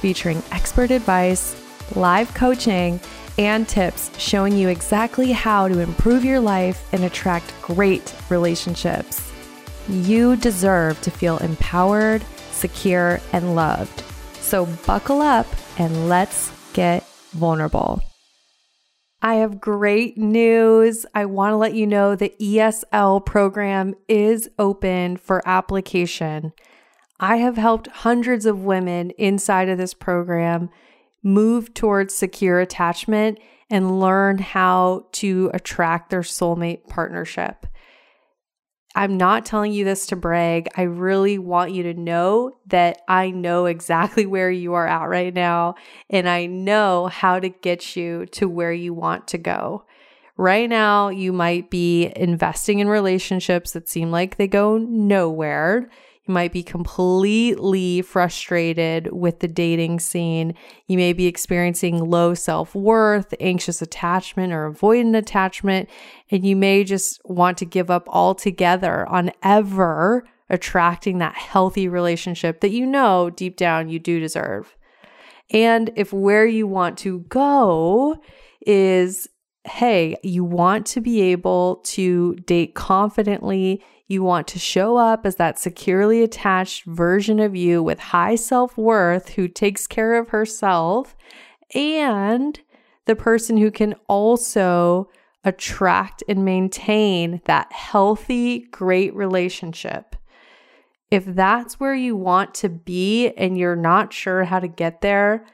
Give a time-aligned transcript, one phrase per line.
[0.00, 1.54] featuring expert advice,
[1.94, 3.00] live coaching,
[3.38, 9.32] and tips showing you exactly how to improve your life and attract great relationships.
[9.88, 14.02] You deserve to feel empowered, secure, and loved.
[14.40, 15.46] So buckle up
[15.78, 18.02] and let's get vulnerable.
[19.22, 21.04] I have great news.
[21.14, 26.52] I want to let you know the ESL program is open for application.
[27.22, 30.70] I have helped hundreds of women inside of this program
[31.22, 37.66] move towards secure attachment and learn how to attract their soulmate partnership.
[38.96, 40.68] I'm not telling you this to brag.
[40.76, 45.32] I really want you to know that I know exactly where you are at right
[45.32, 45.74] now,
[46.08, 49.84] and I know how to get you to where you want to go.
[50.38, 55.90] Right now, you might be investing in relationships that seem like they go nowhere
[56.30, 60.54] might be completely frustrated with the dating scene.
[60.86, 65.88] You may be experiencing low self worth, anxious attachment, or avoidant attachment.
[66.30, 72.60] And you may just want to give up altogether on ever attracting that healthy relationship
[72.60, 74.76] that you know deep down you do deserve.
[75.50, 78.20] And if where you want to go
[78.66, 79.28] is
[79.64, 83.82] hey, you want to be able to date confidently.
[84.08, 88.76] You want to show up as that securely attached version of you with high self
[88.76, 91.14] worth who takes care of herself
[91.74, 92.58] and
[93.06, 95.08] the person who can also
[95.44, 100.16] attract and maintain that healthy, great relationship.
[101.10, 105.46] If that's where you want to be and you're not sure how to get there,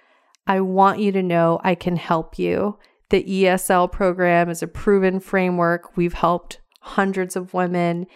[0.47, 2.79] I want you to know I can help you.
[3.11, 5.97] The ESL program is a proven framework.
[5.97, 8.07] We've helped hundreds of women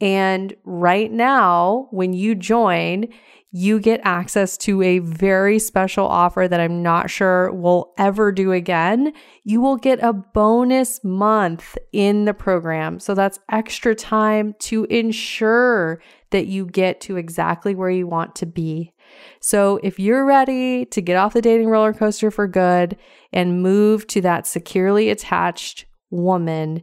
[0.00, 3.06] and right now, when you join,
[3.50, 8.52] you get access to a very special offer that I'm not sure we'll ever do
[8.52, 9.14] again.
[9.44, 13.00] You will get a bonus month in the program.
[13.00, 18.46] So that's extra time to ensure that you get to exactly where you want to
[18.46, 18.92] be.
[19.40, 22.96] So if you're ready to get off the dating roller coaster for good
[23.32, 26.82] and move to that securely attached woman,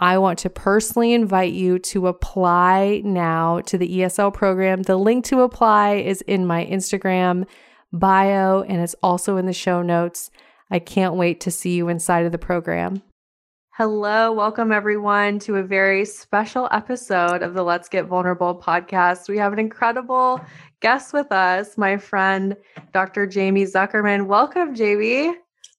[0.00, 4.82] I want to personally invite you to apply now to the ESL program.
[4.82, 7.46] The link to apply is in my Instagram
[7.92, 10.30] bio and it's also in the show notes.
[10.70, 13.02] I can't wait to see you inside of the program.
[13.78, 19.28] Hello, welcome everyone to a very special episode of the Let's Get Vulnerable podcast.
[19.28, 20.40] We have an incredible
[20.80, 22.56] guest with us, my friend,
[22.92, 23.30] Dr.
[23.32, 24.26] Jaime Zuckerman.
[24.26, 25.32] Welcome, Jaime.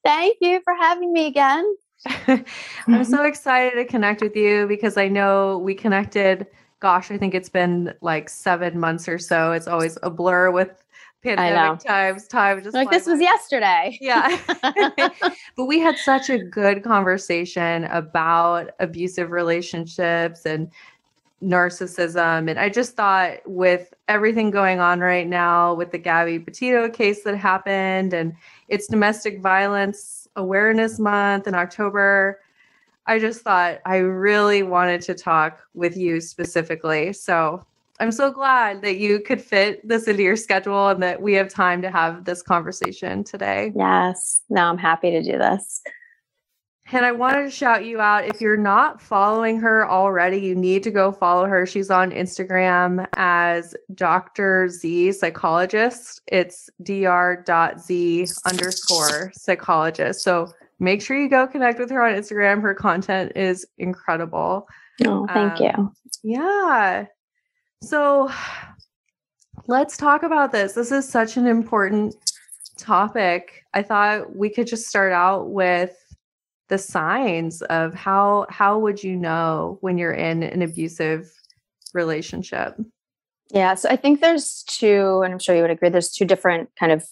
[0.06, 1.76] Thank you for having me again.
[2.88, 6.48] I'm so excited to connect with you because I know we connected.
[6.80, 9.52] Gosh, I think it's been like seven months or so.
[9.52, 10.86] It's always a blur with
[11.24, 12.28] pandemic times.
[12.28, 13.98] Time just like this was yesterday.
[14.02, 14.40] Yeah.
[15.56, 20.72] but we had such a good conversation about abusive relationships and
[21.44, 22.50] narcissism.
[22.50, 27.24] And I just thought with everything going on right now with the Gabby Petito case
[27.24, 28.34] that happened and
[28.68, 32.40] it's domestic violence Awareness Month in October.
[33.06, 37.14] I just thought I really wanted to talk with you specifically.
[37.14, 37.66] So
[38.00, 41.50] I'm so glad that you could fit this into your schedule and that we have
[41.50, 43.74] time to have this conversation today.
[43.76, 44.42] Yes.
[44.50, 45.82] No, I'm happy to do this.
[46.92, 48.26] And I wanted to shout you out.
[48.26, 51.66] If you're not following her already, you need to go follow her.
[51.66, 54.70] She's on Instagram as Dr.
[54.70, 56.22] Z Psychologist.
[56.28, 60.22] It's dr.z underscore psychologist.
[60.22, 62.62] So make sure you go connect with her on Instagram.
[62.62, 64.68] Her content is incredible.
[65.06, 65.92] Oh, thank um,
[66.24, 66.38] you.
[66.38, 67.06] Yeah.
[67.82, 68.32] So
[69.68, 70.74] let's talk about this.
[70.74, 72.16] This is such an important
[72.78, 73.64] topic.
[73.74, 75.96] I thought we could just start out with
[76.70, 81.30] the signs of how how would you know when you're in an abusive
[81.94, 82.76] relationship
[83.50, 86.70] yeah so i think there's two and i'm sure you would agree there's two different
[86.80, 87.06] kind of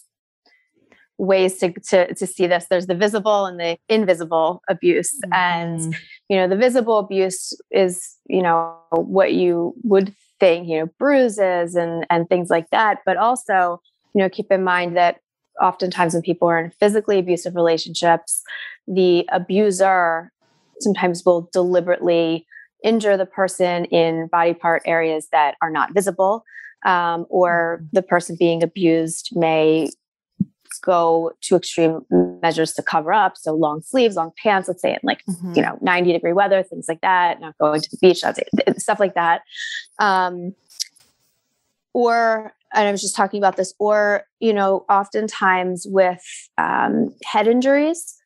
[1.18, 5.32] ways to to, to see this there's the visible and the invisible abuse mm-hmm.
[5.32, 5.96] and
[6.28, 11.74] you know the visible abuse is you know what you would think you know bruises
[11.74, 13.80] and and things like that but also
[14.14, 15.16] you know keep in mind that
[15.60, 18.42] oftentimes when people are in physically abusive relationships,
[18.86, 20.32] the abuser
[20.80, 22.46] sometimes will deliberately
[22.84, 26.44] injure the person in body part areas that are not visible,
[26.86, 27.88] um, or mm-hmm.
[27.92, 29.90] the person being abused may
[30.78, 32.00] go to extreme
[32.42, 33.36] measures to cover up.
[33.36, 35.54] So long sleeves, long pants, let's say in like, mm-hmm.
[35.54, 38.22] you know, 90 degree weather, things like that, not going to the beach,
[38.78, 39.42] stuff like that.
[39.98, 40.54] Um,
[41.92, 46.22] or, and I was just talking about this, or, you know, oftentimes with
[46.58, 48.18] um, head injuries,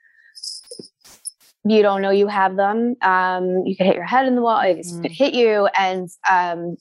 [1.65, 2.97] you don't know you have them.
[3.03, 5.03] Um, you could hit your head in the wall, it mm.
[5.03, 6.77] could hit you, and um,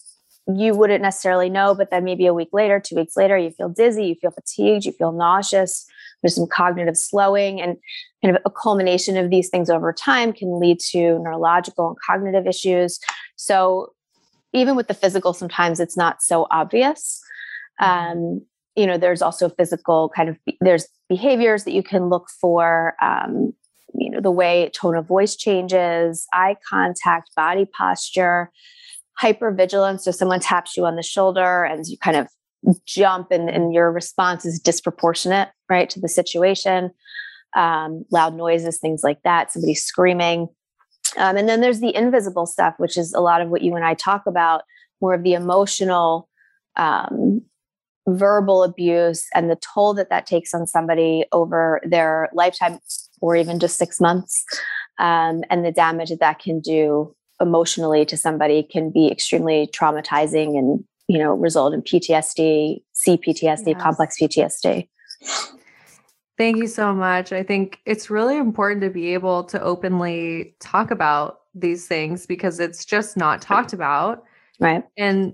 [0.48, 1.76] you wouldn't necessarily know.
[1.76, 4.86] But then maybe a week later, two weeks later, you feel dizzy, you feel fatigued,
[4.86, 5.86] you feel nauseous.
[6.22, 7.78] There's some cognitive slowing, and
[8.24, 12.46] kind of a culmination of these things over time can lead to neurological and cognitive
[12.46, 13.00] issues.
[13.36, 13.94] So
[14.54, 17.22] even with the physical, sometimes it's not so obvious.
[17.82, 18.20] Mm-hmm.
[18.20, 18.42] Um,
[18.76, 22.96] you know, there's also physical kind of there's behaviors that you can look for.
[23.02, 23.54] Um,
[23.94, 28.50] you know, the way tone of voice changes, eye contact, body posture,
[29.22, 30.02] hypervigilance.
[30.02, 32.28] So someone taps you on the shoulder and you kind of
[32.86, 36.92] jump and, and your response is disproportionate, right, to the situation.
[37.56, 40.48] Um, loud noises, things like that, somebody screaming.
[41.18, 43.84] Um, and then there's the invisible stuff, which is a lot of what you and
[43.84, 44.62] I talk about,
[45.02, 46.30] more of the emotional,
[46.78, 47.42] um,
[48.08, 52.80] verbal abuse and the toll that that takes on somebody over their lifetime
[53.22, 54.44] or even just six months.
[54.98, 60.58] Um, and the damage that that can do emotionally to somebody can be extremely traumatizing
[60.58, 63.82] and, you know, result in PTSD, CPTSD, yes.
[63.82, 64.88] complex PTSD.
[66.38, 67.32] Thank you so much.
[67.32, 72.60] I think it's really important to be able to openly talk about these things because
[72.60, 74.24] it's just not talked about.
[74.60, 74.84] Right.
[74.98, 75.34] And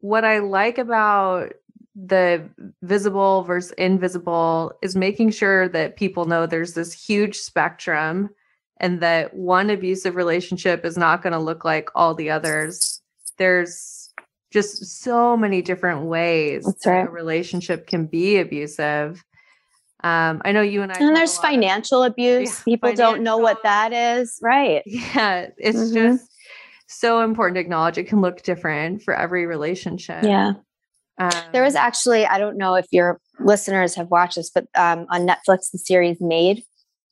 [0.00, 1.52] what I like about
[1.94, 2.48] the
[2.82, 8.30] visible versus invisible is making sure that people know there's this huge spectrum
[8.80, 13.00] and that one abusive relationship is not going to look like all the others.
[13.36, 14.12] There's
[14.50, 17.06] just so many different ways right.
[17.06, 19.22] a relationship can be abusive.
[20.04, 20.96] Um, I know you and I.
[20.98, 22.50] And there's financial of, abuse.
[22.50, 23.12] Yeah, People financial.
[23.14, 24.38] don't know what that is.
[24.40, 24.82] Right.
[24.86, 25.48] Yeah.
[25.58, 25.94] It's mm-hmm.
[25.94, 26.30] just
[26.86, 30.22] so important to acknowledge it can look different for every relationship.
[30.22, 30.54] Yeah.
[31.18, 35.04] Um, there was actually, I don't know if your listeners have watched this, but um,
[35.10, 36.62] on Netflix, the series Maid.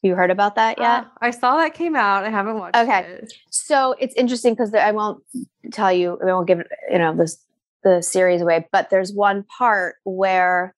[0.03, 1.05] You heard about that yet?
[1.05, 2.25] Uh, I saw that came out.
[2.25, 2.81] I haven't watched it.
[2.81, 3.01] okay.
[3.01, 3.33] it.
[3.51, 5.23] So it's interesting because I won't
[5.73, 7.39] tell you, I won't give you know this
[7.83, 10.75] the series away, but there's one part where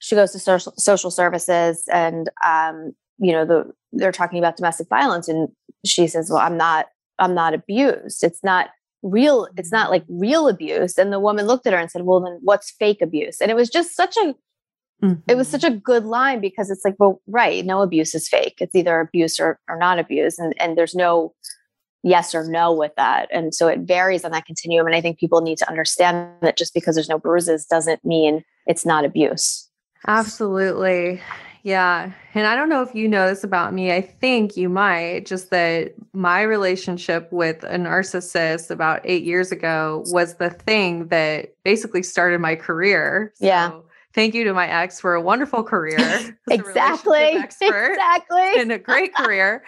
[0.00, 4.88] she goes to social social services and um, you know the they're talking about domestic
[4.88, 5.48] violence and
[5.84, 6.86] she says, "Well, I'm not
[7.18, 8.22] I'm not abused.
[8.24, 8.70] It's not
[9.02, 12.20] real it's not like real abuse." And the woman looked at her and said, "Well,
[12.20, 14.34] then what's fake abuse?" And it was just such a
[15.02, 15.20] mm-hmm.
[15.28, 18.56] it was such a good line because it's like, "Well, right, no abuse is fake.
[18.60, 21.34] It's either abuse or or not abuse." And and there's no
[22.02, 23.28] yes or no with that.
[23.30, 26.56] And so it varies on that continuum and I think people need to understand that
[26.56, 29.68] just because there's no bruises doesn't mean it's not abuse.
[30.06, 31.20] Absolutely.
[31.62, 32.12] Yeah.
[32.34, 33.92] And I don't know if you know this about me.
[33.92, 40.02] I think you might, just that my relationship with a narcissist about eight years ago
[40.06, 43.32] was the thing that basically started my career.
[43.34, 43.72] So yeah.
[44.12, 45.98] Thank you to my ex for a wonderful career.
[46.50, 47.36] exactly.
[47.36, 48.60] exactly.
[48.60, 49.64] And a great career.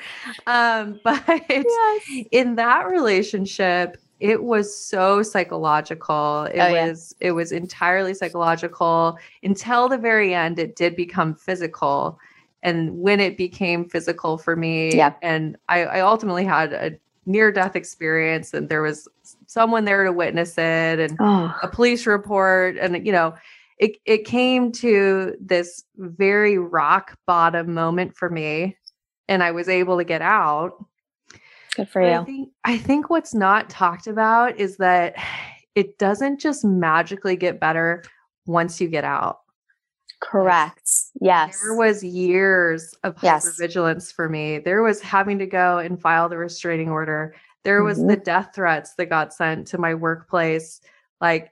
[0.46, 2.26] Um, but yes.
[2.32, 9.88] in that relationship, it was so psychological it oh, was it was entirely psychological until
[9.88, 12.20] the very end it did become physical
[12.62, 15.12] and when it became physical for me yeah.
[15.22, 16.92] and I, I ultimately had a
[17.26, 19.08] near death experience and there was
[19.46, 21.52] someone there to witness it and oh.
[21.60, 23.34] a police report and you know
[23.82, 28.76] it, it came to this very rock bottom moment for me
[29.28, 30.74] and i was able to get out
[31.76, 32.12] Good for you.
[32.12, 35.14] I think, I think what's not talked about is that
[35.74, 38.04] it doesn't just magically get better
[38.46, 39.40] once you get out.
[40.20, 40.88] Correct.
[41.20, 41.60] Yes.
[41.60, 43.58] There was years of yes.
[43.58, 44.58] hypervigilance for me.
[44.58, 47.34] There was having to go and file the restraining order.
[47.64, 48.08] There was mm-hmm.
[48.08, 50.80] the death threats that got sent to my workplace.
[51.20, 51.51] Like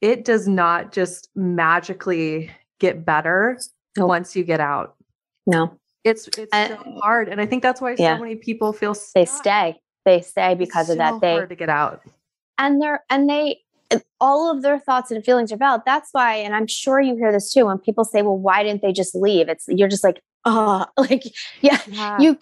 [0.00, 3.58] it does not just magically get better
[3.96, 4.08] nope.
[4.08, 4.96] once you get out.
[5.46, 5.76] No.
[6.02, 8.16] It's it's so hard, and I think that's why yeah.
[8.16, 9.12] so many people feel stuck.
[9.14, 9.80] they stay.
[10.06, 11.20] They stay because it's of that.
[11.20, 12.00] They hard to get out,
[12.56, 13.60] and they're and they
[14.18, 15.82] all of their thoughts and feelings are valid.
[15.84, 18.80] That's why, and I'm sure you hear this too when people say, "Well, why didn't
[18.80, 21.24] they just leave?" It's you're just like, oh, like
[21.60, 22.18] yeah, yeah.
[22.18, 22.38] you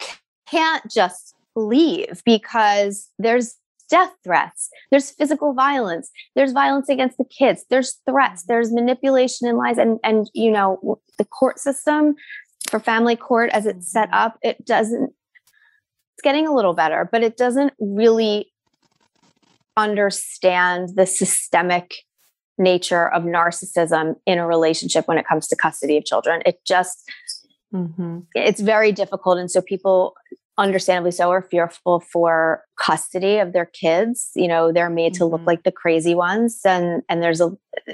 [0.49, 3.57] can't just leave because there's
[3.89, 8.53] death threats, there's physical violence, there's violence against the kids, there's threats, mm-hmm.
[8.53, 9.77] there's manipulation and lies.
[9.77, 12.15] And, and, you know, the court system
[12.69, 14.25] for family court as it's set mm-hmm.
[14.25, 15.11] up, it doesn't,
[16.15, 18.51] it's getting a little better, but it doesn't really
[19.77, 21.95] understand the systemic
[22.57, 26.41] nature of narcissism in a relationship when it comes to custody of children.
[26.45, 27.09] It just,
[27.73, 28.19] mm-hmm.
[28.35, 29.37] it's very difficult.
[29.37, 30.15] And so people
[30.59, 35.19] understandably so are fearful for custody of their kids you know they're made mm-hmm.
[35.19, 35.47] to look mm-hmm.
[35.47, 37.49] like the crazy ones and and there's a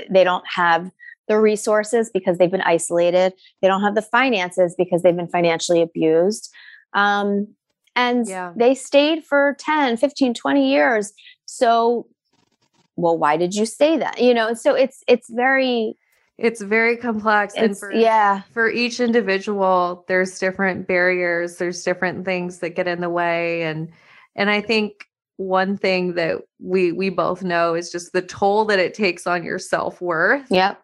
[0.10, 0.90] they don't have
[1.28, 5.82] the resources because they've been isolated they don't have the finances because they've been financially
[5.82, 6.52] abused
[6.94, 7.48] um,
[7.96, 8.52] and yeah.
[8.56, 11.14] they stayed for 10 15 20 years
[11.46, 12.08] so
[12.96, 15.96] well why did you say that you know so it's it's very
[16.38, 18.42] it's very complex it's, and for yeah.
[18.52, 23.90] for each individual there's different barriers there's different things that get in the way and
[24.36, 28.80] and i think one thing that we we both know is just the toll that
[28.80, 30.48] it takes on your self-worth.
[30.50, 30.76] Yeah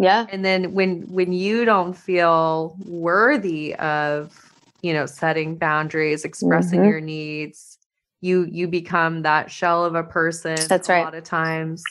[0.00, 0.24] yeah.
[0.32, 4.34] And then when when you don't feel worthy of
[4.80, 6.88] you know setting boundaries expressing mm-hmm.
[6.88, 7.76] your needs
[8.22, 11.00] you you become that shell of a person that's right.
[11.00, 11.84] a lot of times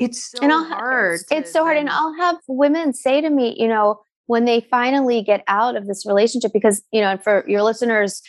[0.00, 1.20] it's so and I'll, hard.
[1.30, 1.76] It's so hard.
[1.76, 5.86] And I'll have women say to me, you know, when they finally get out of
[5.86, 8.22] this relationship, because, you know, for your listeners,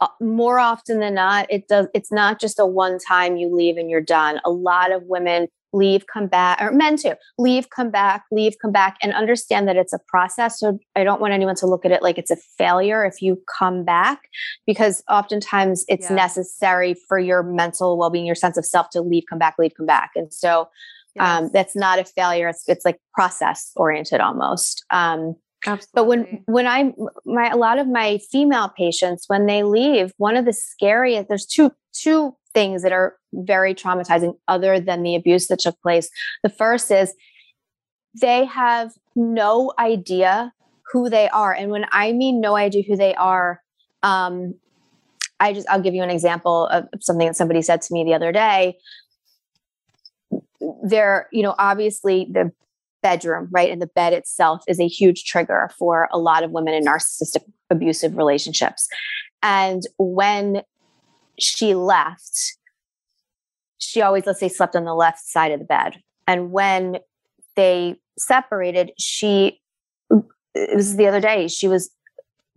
[0.00, 3.76] uh, more often than not, it does, it's not just a one time you leave
[3.76, 4.40] and you're done.
[4.44, 8.72] A lot of women leave, come back, or men too, leave, come back, leave, come
[8.72, 10.58] back, and understand that it's a process.
[10.58, 13.38] So I don't want anyone to look at it like it's a failure if you
[13.58, 14.28] come back,
[14.66, 16.16] because oftentimes it's yeah.
[16.16, 19.72] necessary for your mental well being, your sense of self to leave, come back, leave,
[19.76, 20.10] come back.
[20.16, 20.66] And so um,
[21.14, 21.38] yes.
[21.44, 22.48] um, that's not a failure.
[22.48, 24.84] It's, it's like process oriented almost.
[24.90, 25.90] Um, Absolutely.
[25.94, 26.92] But when when I
[27.24, 31.46] my a lot of my female patients when they leave, one of the scariest there's
[31.46, 36.08] two two things that are very traumatizing other than the abuse that took place.
[36.42, 37.12] The first is
[38.18, 40.54] they have no idea
[40.90, 41.52] who they are.
[41.52, 43.60] And when I mean no idea who they are,
[44.02, 44.54] um,
[45.38, 48.14] I just, I'll give you an example of something that somebody said to me the
[48.14, 48.78] other day.
[50.82, 52.52] There, you know, obviously the
[53.02, 53.70] bedroom, right?
[53.70, 57.44] And the bed itself is a huge trigger for a lot of women in narcissistic
[57.68, 58.88] abusive relationships.
[59.42, 60.62] And when
[61.38, 62.56] she left,
[63.78, 65.96] she always, let's say, slept on the left side of the bed.
[66.26, 66.98] And when
[67.54, 69.60] they separated, she,
[70.54, 71.90] it was the other day, she was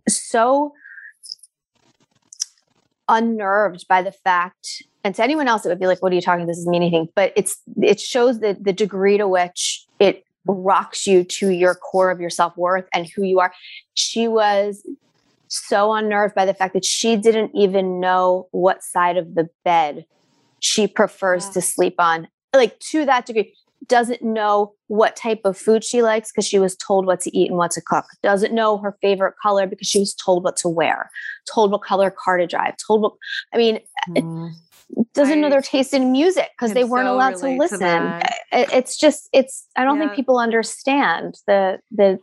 [0.08, 0.72] so
[3.08, 6.20] unnerved by the fact and to anyone else it would be like what are you
[6.20, 6.46] talking?
[6.46, 7.08] This doesn't mean anything.
[7.14, 12.10] But it's it shows the the degree to which it rocks you to your core
[12.10, 13.52] of your self-worth and who you are.
[13.94, 14.86] She was
[15.50, 20.06] so unnerved by the fact that she didn't even know what side of the bed
[20.60, 21.52] she prefers yeah.
[21.52, 22.28] to sleep on.
[22.54, 23.54] Like to that degree,
[23.86, 27.48] doesn't know what type of food she likes because she was told what to eat
[27.48, 28.04] and what to cook.
[28.22, 31.10] Doesn't know her favorite color because she was told what to wear,
[31.52, 33.14] told what color car to drive, told what,
[33.54, 33.80] I mean,
[34.10, 34.52] mm.
[35.14, 37.80] doesn't I know their taste in music because they weren't so allowed to listen.
[37.80, 40.06] To it, it's just, it's, I don't yeah.
[40.06, 42.18] think people understand the, the,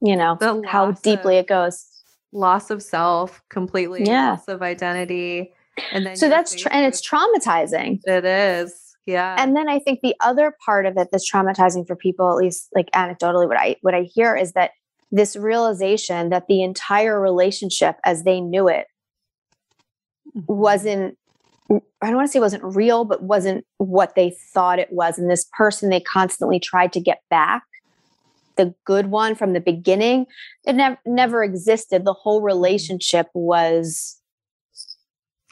[0.00, 1.84] you know, the how deeply of, it goes
[2.32, 4.30] loss of self completely yeah.
[4.30, 5.52] loss of identity
[5.92, 10.00] and then so that's tra- and it's traumatizing it is yeah and then i think
[10.02, 13.76] the other part of it that's traumatizing for people at least like anecdotally what i
[13.80, 14.72] what i hear is that
[15.10, 18.86] this realization that the entire relationship as they knew it
[20.36, 20.52] mm-hmm.
[20.52, 21.16] wasn't
[22.00, 25.18] I don't want to say wasn't real, but wasn't what they thought it was.
[25.18, 27.62] And this person they constantly tried to get back
[28.58, 30.26] the good one from the beginning
[30.64, 32.46] it never never existed the whole mm.
[32.46, 34.20] relationship was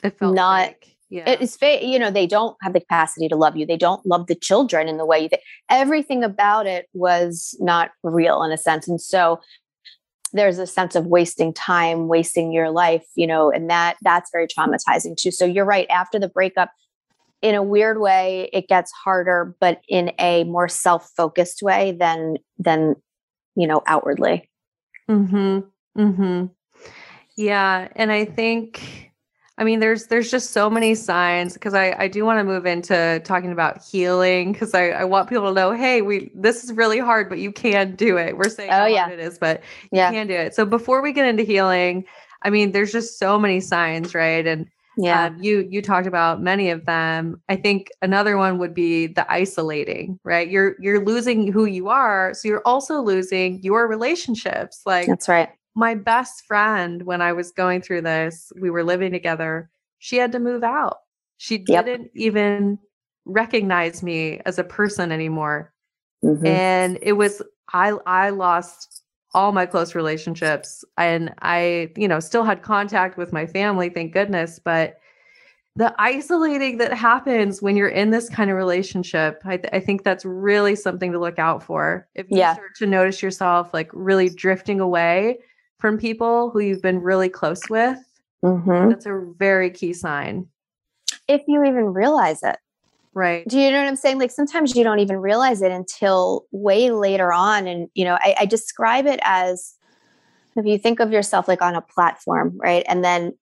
[0.04, 0.96] it felt not fake.
[1.08, 1.24] Yeah.
[1.28, 1.82] It's fake.
[1.84, 3.64] You know, they don't have the capacity to love you.
[3.64, 5.28] They don't love the children in the way you.
[5.70, 8.88] Everything about it was not real in a sense.
[8.88, 9.40] And so
[10.32, 14.48] there's a sense of wasting time, wasting your life, you know, and that that's very
[14.48, 15.30] traumatizing too.
[15.30, 15.86] So you're right.
[15.90, 16.70] After the breakup,
[17.42, 22.96] in a weird way it gets harder but in a more self-focused way than than
[23.54, 24.48] you know outwardly.
[25.08, 25.64] Mhm
[25.96, 26.50] mhm
[27.36, 29.12] yeah and i think
[29.58, 32.66] i mean there's there's just so many signs because i i do want to move
[32.66, 36.72] into talking about healing because I, I want people to know hey we this is
[36.72, 38.36] really hard but you can do it.
[38.36, 39.08] We're saying oh yeah.
[39.08, 40.10] it is but you yeah.
[40.10, 40.54] can do it.
[40.54, 42.04] So before we get into healing
[42.42, 44.46] i mean there's just so many signs right?
[44.46, 45.26] And yeah.
[45.26, 47.40] Um, you you talked about many of them.
[47.48, 50.48] I think another one would be the isolating, right?
[50.48, 54.82] You're you're losing who you are, so you're also losing your relationships.
[54.86, 55.50] Like That's right.
[55.74, 59.68] My best friend when I was going through this, we were living together.
[59.98, 60.98] She had to move out
[61.38, 62.10] She didn't yep.
[62.14, 62.78] even
[63.26, 65.72] recognize me as a person anymore.
[66.24, 66.46] Mm-hmm.
[66.46, 69.02] And it was I I lost
[69.36, 74.14] all my close relationships and I, you know, still had contact with my family, thank
[74.14, 74.98] goodness, but
[75.76, 80.04] the isolating that happens when you're in this kind of relationship, I, th- I think
[80.04, 82.08] that's really something to look out for.
[82.14, 82.54] If you yeah.
[82.54, 85.38] start to notice yourself like really drifting away
[85.78, 87.98] from people who you've been really close with,
[88.42, 88.88] mm-hmm.
[88.88, 90.46] that's a very key sign.
[91.28, 92.56] If you even realize it.
[93.16, 93.48] Right.
[93.48, 94.18] Do you know what I'm saying?
[94.18, 97.66] Like sometimes you don't even realize it until way later on.
[97.66, 99.72] And, you know, I, I describe it as
[100.54, 102.84] if you think of yourself like on a platform, right?
[102.86, 103.32] And then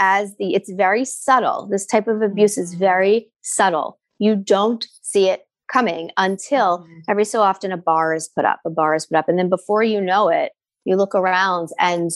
[0.00, 1.68] as the, it's very subtle.
[1.70, 2.80] This type of abuse is mm-hmm.
[2.80, 4.00] very subtle.
[4.18, 6.98] You don't see it coming until mm-hmm.
[7.08, 9.28] every so often a bar is put up, a bar is put up.
[9.28, 10.50] And then before you know it,
[10.84, 12.10] you look around and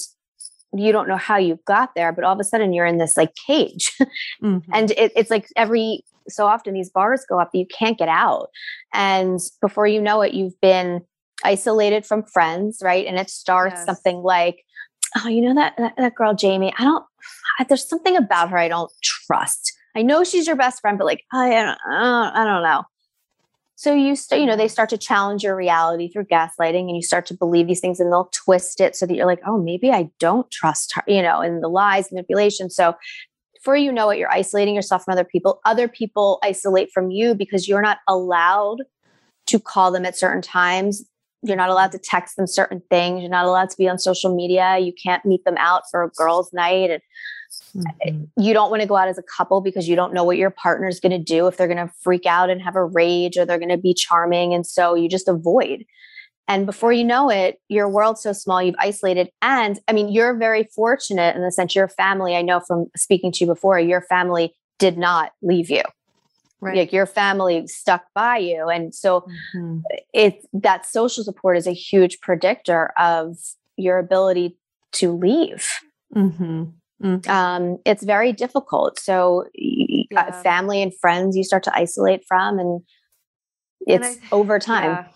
[0.77, 3.17] you don't know how you got there, but all of a sudden you're in this
[3.17, 3.97] like cage.
[4.43, 4.71] Mm-hmm.
[4.73, 8.09] and it, it's like every so often these bars go up that you can't get
[8.09, 8.49] out.
[8.93, 11.03] And before you know it, you've been
[11.45, 13.07] isolated from friends, right?
[13.07, 13.87] And it starts yes.
[13.87, 14.65] something like,
[15.19, 17.05] oh, you know that, that, that girl Jamie, I don't
[17.69, 19.73] there's something about her I don't trust.
[19.97, 22.85] I know she's your best friend, but like I don't, I don't know.
[23.77, 27.03] So you start, you know, they start to challenge your reality through gaslighting, and you
[27.03, 29.91] start to believe these things, and they'll twist it so that you're like, oh, maybe
[29.91, 32.71] I don't trust her, you know, and the lies, manipulation.
[32.71, 32.95] So
[33.53, 35.61] before you know it, you're isolating yourself from other people.
[35.65, 38.83] Other people isolate from you because you're not allowed
[39.47, 41.03] to call them at certain times.
[41.43, 43.21] You're not allowed to text them certain things.
[43.21, 44.79] You're not allowed to be on social media.
[44.79, 46.91] You can't meet them out for a girls' night.
[46.91, 47.03] And
[47.77, 48.25] mm-hmm.
[48.37, 50.51] you don't want to go out as a couple because you don't know what your
[50.51, 53.37] partner is going to do if they're going to freak out and have a rage
[53.37, 54.55] or they're going to be charming.
[54.55, 55.85] And so you just avoid.
[56.47, 59.31] And before you know it, your world's so small, you've isolated.
[59.41, 63.33] And I mean, you're very fortunate in the sense your family, I know from speaking
[63.33, 65.83] to you before, your family did not leave you.
[66.61, 66.77] Right.
[66.77, 68.69] Like your family stuck by you.
[68.69, 69.81] And so mm-hmm.
[70.15, 73.37] it that social support is a huge predictor of
[73.77, 74.57] your ability
[74.93, 75.69] to leave.
[76.15, 76.65] Mm-hmm.
[77.05, 77.31] Mm-hmm.
[77.31, 78.99] Um, it's very difficult.
[78.99, 80.43] So, yeah.
[80.43, 82.83] family and friends you start to isolate from, and
[83.87, 84.91] it's and I, over time.
[84.91, 85.07] Yeah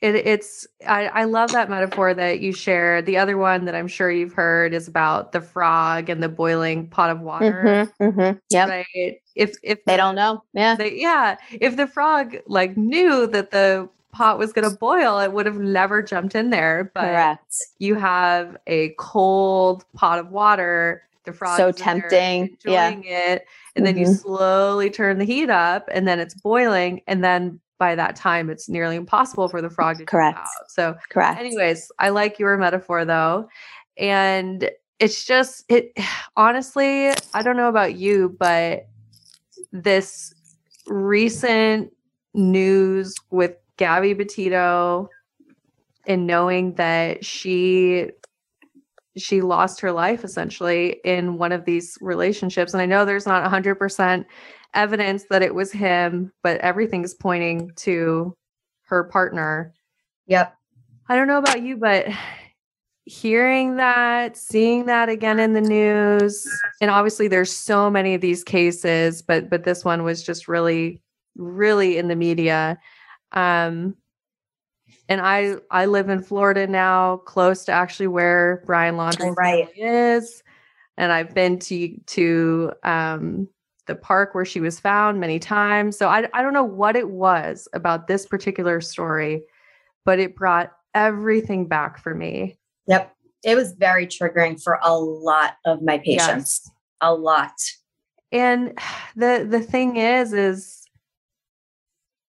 [0.00, 3.02] it, it's I, I love that metaphor that you share.
[3.02, 6.88] The other one that I'm sure you've heard is about the frog and the boiling
[6.88, 7.88] pot of water.
[8.00, 8.38] Mm-hmm, mm-hmm.
[8.50, 8.68] Yeah.
[8.68, 9.20] Right?
[9.34, 11.36] If if they don't know, yeah, they, yeah.
[11.52, 15.58] If the frog like knew that the pot was going to boil, it would have
[15.58, 16.90] never jumped in there.
[16.94, 17.56] But Correct.
[17.78, 21.02] you have a cold pot of water.
[21.24, 22.90] The frog so tempting, yeah.
[22.90, 23.84] it, and mm-hmm.
[23.84, 24.14] then you mm-hmm.
[24.14, 28.68] slowly turn the heat up, and then it's boiling, and then by that time it's
[28.68, 30.70] nearly impossible for the frog to correct out.
[30.70, 31.40] So correct.
[31.40, 33.48] Anyways, I like your metaphor though.
[33.96, 35.92] And it's just it
[36.36, 38.86] honestly, I don't know about you, but
[39.72, 40.32] this
[40.86, 41.92] recent
[42.34, 45.08] news with Gabby Petito
[46.06, 48.10] and knowing that she
[49.20, 53.48] she lost her life essentially in one of these relationships and i know there's not
[53.50, 54.24] 100%
[54.74, 58.36] evidence that it was him, but everything's pointing to
[58.82, 59.74] her partner.
[60.26, 60.54] Yep.
[61.08, 62.06] I don't know about you, but
[63.04, 66.46] hearing that, seeing that again in the news,
[66.80, 71.02] and obviously there's so many of these cases, but but this one was just really,
[71.36, 72.78] really in the media.
[73.32, 73.96] Um,
[75.10, 79.68] and I I live in Florida now, close to actually where Brian Laundrie right.
[79.76, 80.42] is,
[80.96, 83.48] and I've been to to um,
[83.86, 85.98] the park where she was found many times.
[85.98, 89.42] So I, I don't know what it was about this particular story,
[90.04, 92.56] but it brought everything back for me.
[92.86, 93.12] Yep.
[93.42, 96.62] It was very triggering for a lot of my patients.
[96.64, 96.70] Yes.
[97.00, 97.60] A lot.
[98.30, 98.78] And
[99.16, 100.79] the the thing is is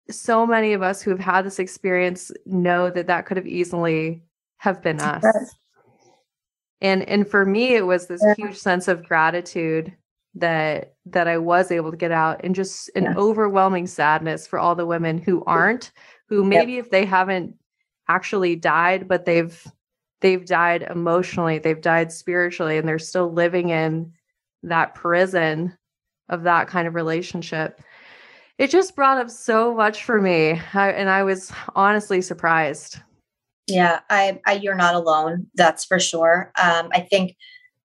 [0.09, 4.23] so many of us who have had this experience know that that could have easily
[4.57, 5.25] have been us.
[6.81, 9.95] And and for me it was this huge sense of gratitude
[10.35, 13.15] that that I was able to get out and just an yeah.
[13.15, 15.91] overwhelming sadness for all the women who aren't
[16.27, 16.85] who maybe yep.
[16.85, 17.55] if they haven't
[18.09, 19.65] actually died but they've
[20.19, 24.11] they've died emotionally they've died spiritually and they're still living in
[24.61, 25.75] that prison
[26.27, 27.81] of that kind of relationship
[28.57, 30.59] it just brought up so much for me.
[30.73, 32.99] I, and i was honestly surprised.
[33.67, 36.51] Yeah I, I you're not alone that's for sure.
[36.61, 37.35] Um, i think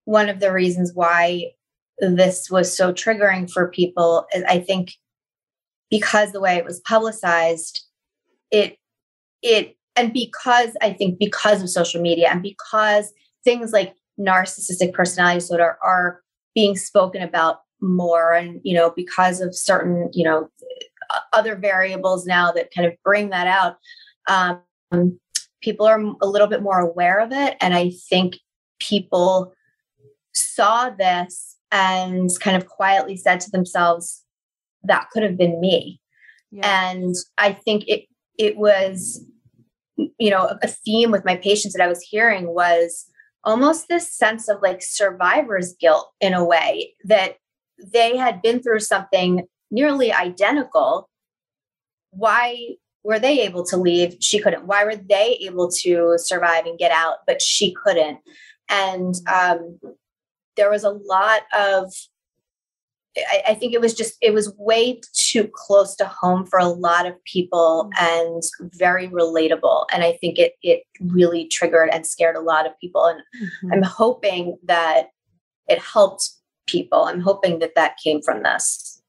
[0.05, 1.53] one of the reasons why
[1.99, 4.95] this was so triggering for people is i think
[5.91, 7.85] because the way it was publicized
[8.51, 8.77] it
[9.43, 13.13] it and because i think because of social media and because
[13.45, 16.23] things like narcissistic personality disorder are
[16.55, 20.49] being spoken about more and you know because of certain you know
[21.33, 23.77] other variables now that kind of bring that out
[24.29, 25.19] um,
[25.61, 28.37] people are a little bit more aware of it and i think
[28.79, 29.53] people
[30.33, 34.25] saw this and kind of quietly said to themselves
[34.83, 36.01] that could have been me
[36.51, 36.91] yeah.
[36.91, 38.07] and i think it
[38.39, 39.25] it was
[39.97, 43.07] you know a theme with my patients that i was hearing was
[43.45, 47.37] almost this sense of like survivor's guilt in a way that
[47.93, 51.09] they had been through something nearly identical
[52.11, 54.17] why were they able to leave?
[54.21, 54.67] She couldn't.
[54.67, 58.19] Why were they able to survive and get out but she couldn't?
[58.69, 59.79] And um,
[60.57, 61.93] there was a lot of
[63.17, 66.69] I, I, think it was just it was way too close to home for a
[66.69, 69.87] lot of people and very relatable.
[69.93, 73.07] And i think it it really triggered and scared a lot of people.
[73.07, 73.73] And mm-hmm.
[73.73, 75.09] i'm hoping that
[75.67, 76.31] it helped
[76.71, 79.03] people i'm hoping that that came from this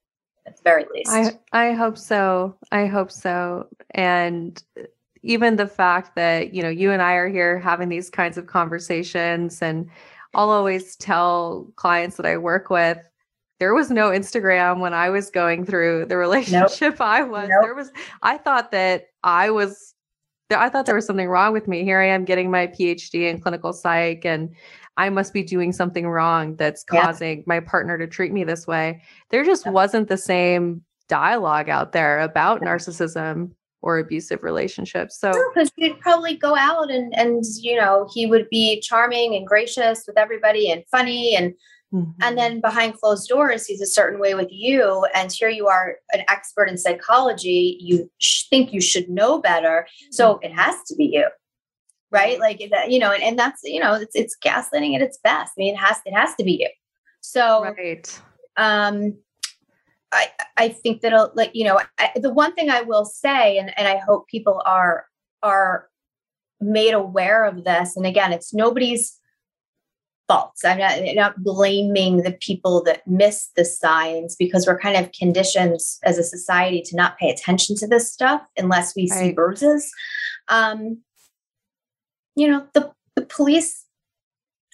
[0.45, 4.63] at the very least i i hope so i hope so and
[5.24, 8.47] even the fact that you know you and i are here having these kinds of
[8.47, 9.89] conversations and
[10.34, 12.97] i'll always tell clients that i work with
[13.60, 17.02] there was no instagram when i was going through the relationship nope.
[17.02, 17.62] i was nope.
[17.62, 17.91] there was
[18.24, 19.93] i thought that i was
[20.54, 21.84] I thought there was something wrong with me.
[21.84, 24.54] Here I am getting my PhD in clinical psych, and
[25.01, 27.43] I must be doing something wrong that's causing yeah.
[27.47, 29.01] my partner to treat me this way.
[29.31, 29.71] There just yeah.
[29.71, 33.49] wasn't the same dialogue out there about narcissism
[33.81, 35.19] or abusive relationships.
[35.19, 39.33] So because no, he'd probably go out and and you know he would be charming
[39.33, 41.55] and gracious with everybody and funny and
[41.91, 42.11] mm-hmm.
[42.21, 45.95] and then behind closed doors he's a certain way with you and here you are
[46.13, 50.45] an expert in psychology you sh- think you should know better so mm-hmm.
[50.45, 51.27] it has to be you
[52.12, 52.39] right?
[52.39, 55.54] Like that you know and, and that's you know it's it's gaslighting at its best.
[55.58, 56.69] I mean it has it has to be you.
[57.21, 58.21] So right.
[58.58, 59.17] um
[60.13, 63.78] I, I think that like you know I, the one thing I will say and,
[63.78, 65.06] and I hope people are
[65.41, 65.88] are
[66.60, 69.17] made aware of this and again it's nobody's
[70.28, 70.54] fault.
[70.63, 75.12] I'm not, I'm not blaming the people that miss the signs because we're kind of
[75.12, 79.19] conditioned as a society to not pay attention to this stuff unless we right.
[79.19, 79.91] see bruises
[80.50, 80.97] um
[82.36, 83.86] you know the the police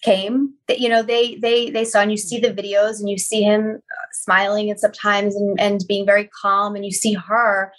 [0.04, 3.18] came that you know they they they saw and you see the videos and you
[3.18, 7.72] see him uh, smiling and sometimes and, and being very calm and you see her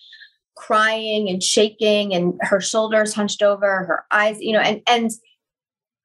[0.57, 5.11] crying and shaking and her shoulders hunched over her eyes you know and and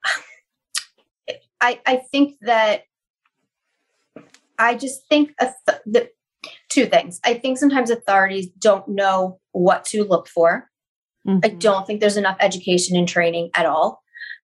[1.62, 2.84] i i think that
[4.60, 6.12] i just think th- that
[6.70, 7.20] two things.
[7.24, 10.70] I think sometimes authorities don't know what to look for
[11.28, 11.40] mm-hmm.
[11.44, 14.02] i don't think there's enough education and training at all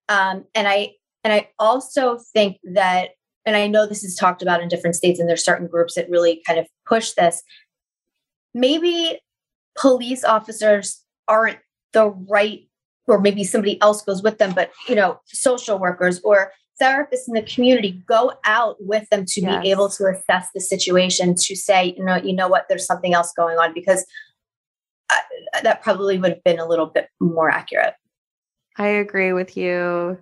[0.08, 0.90] um, and i
[1.24, 3.10] and I also think that,
[3.44, 6.08] and I know this is talked about in different states, and there's certain groups that
[6.08, 7.42] really kind of push this.
[8.54, 9.18] Maybe
[9.78, 11.58] police officers aren't
[11.92, 12.60] the right,
[13.06, 17.34] or maybe somebody else goes with them, but you know, social workers or therapists in
[17.34, 19.62] the community go out with them to yes.
[19.62, 23.12] be able to assess the situation to say, you know, you know what, there's something
[23.12, 24.06] else going on because
[25.10, 27.94] I, that probably would have been a little bit more accurate.
[28.78, 30.18] I agree with you.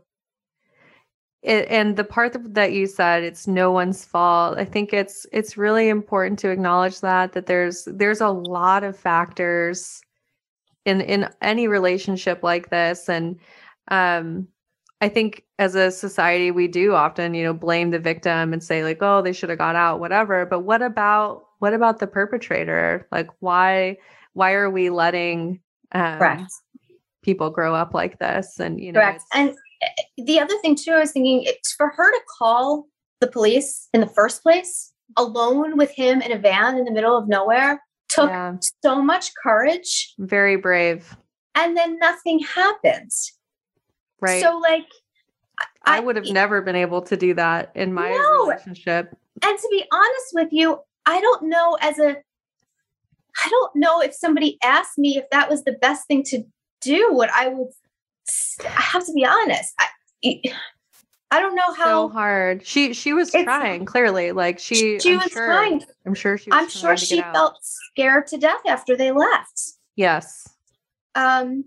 [1.43, 4.59] It, and the part that you said it's no one's fault.
[4.59, 8.99] I think it's it's really important to acknowledge that that there's there's a lot of
[8.99, 10.01] factors
[10.85, 13.09] in in any relationship like this.
[13.09, 13.39] And
[13.91, 14.49] um
[15.01, 18.83] i think as a society we do often you know blame the victim and say
[18.83, 20.45] like oh they should have got out whatever.
[20.45, 23.07] But what about what about the perpetrator?
[23.13, 23.99] Like why
[24.35, 25.61] why are we letting
[25.93, 26.53] um, Correct.
[27.23, 29.23] people grow up like this and you know Correct.
[29.35, 29.55] and
[30.17, 32.87] the other thing too, I was thinking it's for her to call
[33.21, 37.17] the police in the first place alone with him in a van in the middle
[37.17, 38.57] of nowhere took yeah.
[38.83, 40.15] so much courage.
[40.19, 41.17] Very brave.
[41.55, 43.33] And then nothing happens.
[44.21, 44.43] Right.
[44.43, 44.87] So like
[45.85, 48.47] I, I would have never been able to do that in my no.
[48.47, 49.17] relationship.
[49.43, 52.17] And to be honest with you, I don't know as a
[53.45, 56.43] I don't know if somebody asked me if that was the best thing to
[56.81, 57.69] do, what I would
[58.65, 59.75] I have to be honest.
[59.79, 60.43] I,
[61.31, 62.67] I don't know how so hard.
[62.67, 64.33] She she was trying clearly.
[64.33, 65.85] Like she she I'm was sure, trying.
[66.07, 66.51] I'm sure she.
[66.51, 69.61] I'm sure she felt scared to death after they left.
[69.97, 70.49] Yes.
[71.15, 71.65] Um,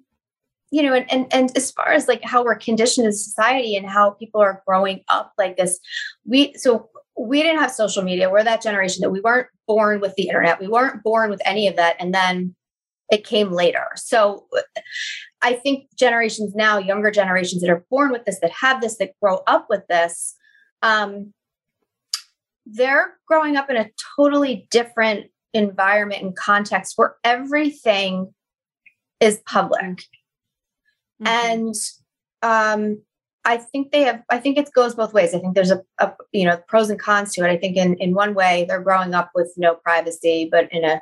[0.72, 3.88] you know, and and and as far as like how we're conditioned in society and
[3.88, 5.80] how people are growing up like this,
[6.26, 8.30] we so we didn't have social media.
[8.30, 10.60] We're that generation that we weren't born with the internet.
[10.60, 12.56] We weren't born with any of that, and then
[13.12, 13.88] it came later.
[13.96, 14.46] So
[15.42, 19.12] I think generations now, younger generations that are born with this, that have this, that
[19.22, 20.36] grow up with this,
[20.82, 21.34] um,
[22.66, 28.34] they're growing up in a totally different environment and context where everything
[29.20, 30.06] is public.
[31.22, 31.28] Mm-hmm.
[31.28, 31.76] And
[32.42, 33.02] um,
[33.44, 35.34] I think they have, I think it goes both ways.
[35.34, 37.50] I think there's a, a, you know, pros and cons to it.
[37.50, 41.02] I think in, in one way they're growing up with no privacy, but in a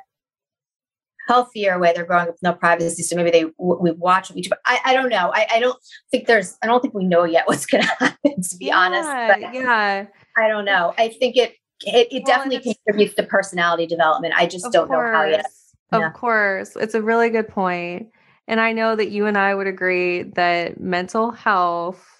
[1.28, 3.02] healthier way, they're growing up with no privacy.
[3.02, 4.52] So maybe they, we watch YouTube.
[4.64, 5.30] I, I don't know.
[5.34, 5.78] I, I don't
[6.10, 8.76] think there's, I don't think we know yet what's going to happen, to be yeah,
[8.76, 9.08] honest.
[9.08, 10.06] But yeah.
[10.38, 10.94] I don't know.
[10.96, 14.34] I think it, it, it well, definitely contributes to personality development.
[14.36, 15.12] I just don't course.
[15.12, 15.46] know how yet.
[15.92, 16.06] Yeah.
[16.06, 16.76] Of course.
[16.76, 18.08] It's a really good point.
[18.48, 22.19] And I know that you and I would agree that mental health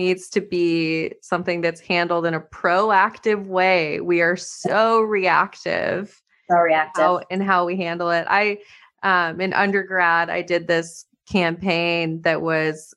[0.00, 4.00] needs to be something that's handled in a proactive way.
[4.00, 6.22] We are so reactive.
[6.50, 7.02] So reactive.
[7.02, 8.26] How, in how we handle it.
[8.28, 8.58] I
[9.02, 12.94] um in undergrad I did this campaign that was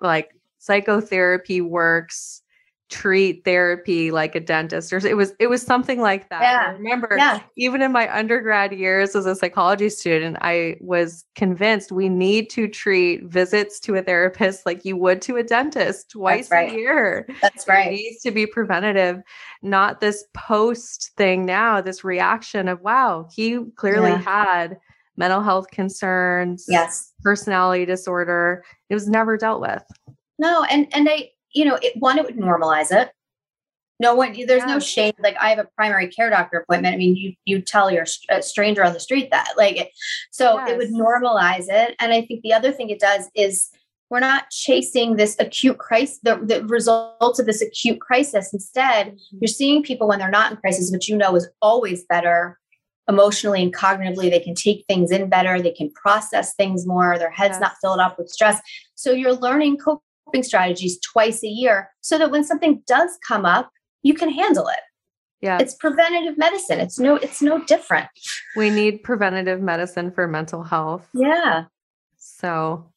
[0.00, 2.42] like psychotherapy works
[2.88, 6.42] treat therapy like a dentist or it was it was something like that.
[6.42, 6.64] Yeah.
[6.68, 7.40] I remember yeah.
[7.56, 12.68] even in my undergrad years as a psychology student, I was convinced we need to
[12.68, 16.72] treat visits to a therapist like you would to a dentist twice right.
[16.72, 17.28] a year.
[17.42, 17.88] That's right.
[17.88, 19.20] It needs to be preventative,
[19.62, 24.18] not this post thing now, this reaction of wow, he clearly yeah.
[24.18, 24.78] had
[25.16, 28.64] mental health concerns, yes, personality disorder.
[28.90, 29.82] It was never dealt with.
[30.38, 33.10] No, and and I you know, it, one, it would normalize it.
[33.98, 34.74] No one, there's yeah.
[34.74, 35.14] no shame.
[35.18, 36.94] Like I have a primary care doctor appointment.
[36.94, 39.90] I mean, you you tell your a stranger on the street that, like,
[40.30, 40.70] so yes.
[40.70, 41.96] it would normalize it.
[41.98, 43.70] And I think the other thing it does is
[44.10, 48.52] we're not chasing this acute crisis, the, the results of this acute crisis.
[48.52, 49.38] Instead, mm-hmm.
[49.40, 52.58] you're seeing people when they're not in crisis, which you know is always better
[53.08, 54.30] emotionally and cognitively.
[54.30, 55.62] They can take things in better.
[55.62, 57.18] They can process things more.
[57.18, 57.60] Their head's yes.
[57.60, 58.60] not filled up with stress.
[58.94, 60.02] So you're learning coping
[60.42, 63.70] strategies twice a year so that when something does come up,
[64.02, 64.80] you can handle it.
[65.40, 65.58] Yeah.
[65.60, 66.80] It's preventative medicine.
[66.80, 68.08] It's no it's no different.
[68.56, 71.08] We need preventative medicine for mental health.
[71.12, 71.64] Yeah.
[72.16, 72.90] So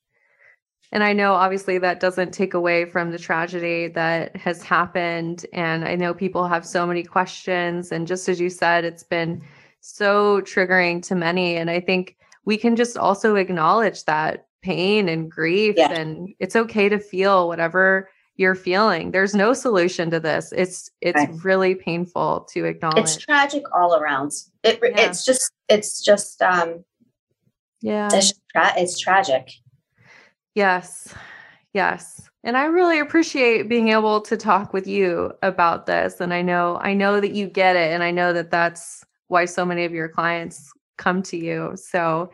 [0.92, 5.86] and I know obviously that doesn't take away from the tragedy that has happened and
[5.86, 9.44] I know people have so many questions and just as you said it's been
[9.82, 15.32] so triggering to many and I think we can just also acknowledge that pain and
[15.32, 15.92] grief yeah.
[15.92, 21.18] and it's okay to feel whatever you're feeling there's no solution to this it's it's
[21.18, 21.44] right.
[21.44, 24.32] really painful to acknowledge it's tragic all around
[24.64, 24.90] it, yeah.
[24.96, 26.84] it's just it's just um
[27.82, 29.50] yeah it's, tra- it's tragic
[30.56, 31.14] yes
[31.74, 36.42] yes and i really appreciate being able to talk with you about this and i
[36.42, 39.86] know i know that you get it and i know that that's why so many
[39.86, 41.72] of your clients come to you.
[41.76, 42.30] So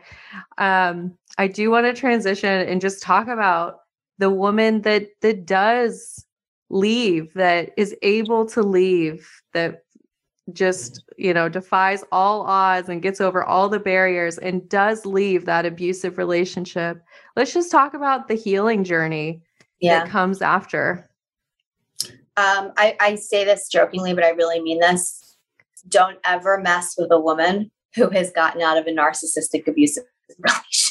[0.58, 3.80] um, I do want to transition and just talk about
[4.18, 6.24] the woman that that does
[6.70, 9.82] leave, that is able to leave, that
[10.52, 15.44] just you know defies all odds and gets over all the barriers and does leave
[15.44, 17.02] that abusive relationship.
[17.34, 19.42] Let's just talk about the healing journey
[19.80, 20.00] yeah.
[20.00, 21.10] that comes after.
[22.38, 25.36] Um, I, I say this jokingly but i really mean this.
[25.88, 30.04] Don't ever mess with a woman who has gotten out of a narcissistic abusive
[30.38, 30.85] relationship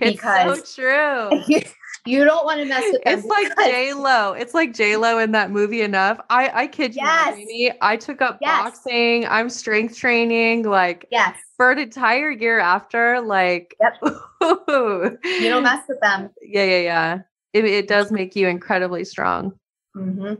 [0.00, 1.42] because it's so true.
[2.06, 3.18] You, you don't want to mess with them.
[3.18, 4.32] It's like J Lo.
[4.32, 5.82] It's like J Lo in that movie.
[5.82, 6.18] Enough.
[6.30, 7.30] I I kid you yes.
[7.30, 7.72] not, Amy.
[7.82, 8.62] I took up yes.
[8.62, 9.26] boxing.
[9.26, 10.62] I'm strength training.
[10.62, 13.20] Like yes, for an entire year after.
[13.20, 13.96] Like yep.
[14.40, 15.18] you
[15.50, 16.30] don't mess with them.
[16.40, 17.18] Yeah, yeah, yeah.
[17.52, 19.52] It, it does make you incredibly strong.
[19.94, 20.34] Mm-hmm.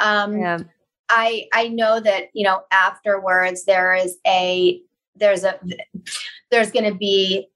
[0.00, 0.58] Um, yeah.
[1.10, 4.80] I I know that you know afterwards there is a
[5.16, 5.58] there's a
[6.50, 7.48] there's going to be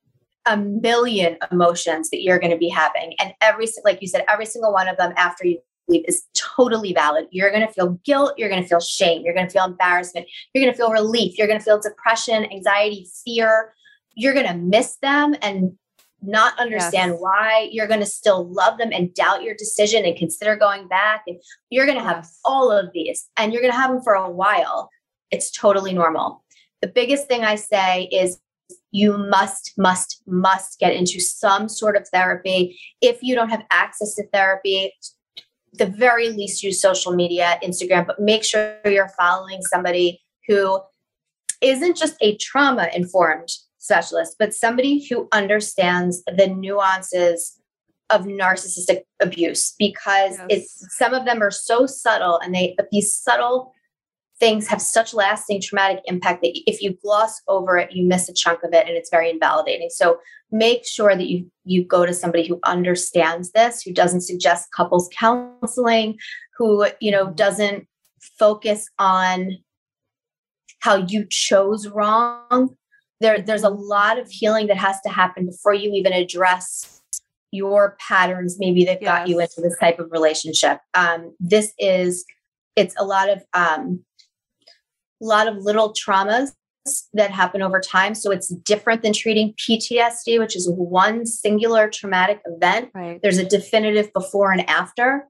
[0.48, 3.14] a million emotions that you're going to be having.
[3.20, 6.92] And every like you said every single one of them after you leave is totally
[6.92, 7.26] valid.
[7.30, 10.26] You're going to feel guilt you're going to feel shame you're going to feel embarrassment
[10.52, 13.74] you're going to feel relief you're going to feel depression anxiety fear.
[14.14, 15.76] You're going to miss them and
[16.20, 17.20] not understand yes.
[17.20, 17.68] why.
[17.70, 21.22] You're going to still love them and doubt your decision and consider going back.
[21.26, 22.40] And you're going to have yes.
[22.44, 24.90] all of these and you're going to have them for a while.
[25.30, 26.42] It's totally normal.
[26.80, 28.38] The biggest thing I say is
[28.90, 32.78] you must, must, must get into some sort of therapy.
[33.00, 34.92] If you don't have access to therapy,
[35.74, 40.80] the very least use social media, Instagram, but make sure you're following somebody who
[41.60, 47.58] isn't just a trauma informed specialist, but somebody who understands the nuances
[48.10, 50.46] of narcissistic abuse because yes.
[50.48, 53.72] it's some of them are so subtle and they but these subtle
[54.40, 58.34] things have such lasting traumatic impact that if you gloss over it you miss a
[58.34, 60.18] chunk of it and it's very invalidating so
[60.50, 65.08] make sure that you you go to somebody who understands this who doesn't suggest couples
[65.18, 66.16] counseling
[66.56, 67.86] who you know doesn't
[68.38, 69.58] focus on
[70.80, 72.76] how you chose wrong.
[73.20, 77.02] There, there's a lot of healing that has to happen before you even address
[77.50, 79.08] your patterns, maybe that yes.
[79.08, 80.78] got you into this type of relationship.
[80.94, 82.24] Um, this is,
[82.76, 84.04] it's a lot of, um,
[85.20, 86.52] a lot of little traumas
[87.12, 88.14] that happen over time.
[88.14, 92.90] So it's different than treating PTSD, which is one singular traumatic event.
[92.94, 93.20] Right.
[93.22, 95.26] There's a definitive before and after.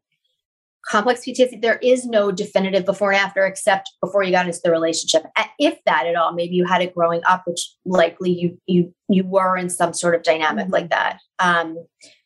[0.87, 4.71] Complex PTSD, there is no definitive before and after except before you got into the
[4.71, 5.25] relationship.
[5.59, 9.25] If that at all, maybe you had it growing up, which likely you you you
[9.27, 10.73] were in some sort of dynamic mm-hmm.
[10.73, 11.19] like that.
[11.41, 11.77] Um,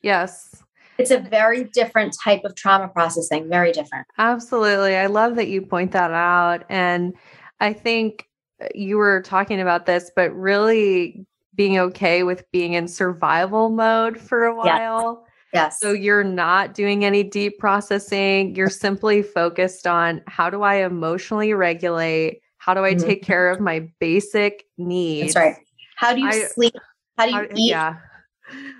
[0.02, 0.62] yes.
[0.98, 4.06] It's a very different type of trauma processing, very different.
[4.18, 4.94] Absolutely.
[4.94, 6.64] I love that you point that out.
[6.68, 7.14] And
[7.62, 8.28] I think
[8.74, 14.44] you were talking about this, but really being okay with being in survival mode for
[14.44, 15.24] a while.
[15.54, 15.78] Yes.
[15.80, 18.54] So you're not doing any deep processing.
[18.56, 22.40] You're simply focused on how do I emotionally regulate?
[22.58, 23.06] How do I mm-hmm.
[23.06, 25.34] take care of my basic needs?
[25.34, 25.56] That's right.
[25.96, 26.74] How do you I, sleep?
[27.16, 27.70] How do you how, eat?
[27.70, 27.96] Yeah.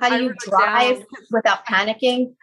[0.01, 2.35] How do you drive down, without panicking?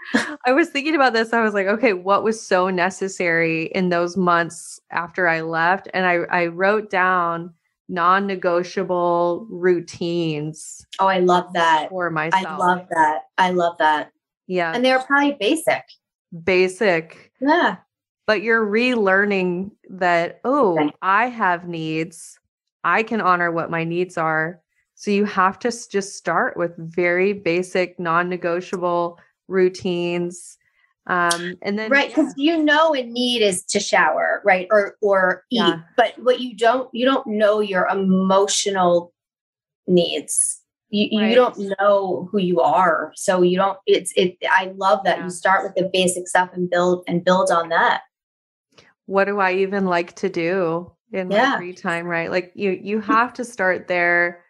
[0.45, 1.33] I was thinking about this.
[1.33, 5.89] I was like, okay, what was so necessary in those months after I left?
[5.93, 7.53] And I, I wrote down
[7.89, 10.85] non negotiable routines.
[10.99, 11.89] Oh, I love that.
[11.89, 12.45] For myself.
[12.45, 13.21] I love that.
[13.37, 14.11] I love that.
[14.47, 14.71] Yeah.
[14.73, 15.83] And they're probably basic.
[16.43, 17.31] Basic.
[17.41, 17.77] Yeah.
[18.27, 20.91] But you're relearning that, oh, okay.
[21.01, 22.39] I have needs.
[22.83, 24.61] I can honor what my needs are
[24.99, 30.57] so you have to just start with very basic, non-negotiable routines.
[31.07, 32.57] Um, and then right because yeah.
[32.57, 35.79] you know a need is to shower right or or eat yeah.
[35.97, 39.11] but what you don't you don't know your emotional
[39.87, 41.29] needs you, right.
[41.29, 45.23] you don't know who you are so you don't it's it i love that yeah.
[45.23, 48.01] you start with the basic stuff and build and build on that
[49.07, 52.99] what do i even like to do in my free time right like you you
[52.99, 54.43] have to start there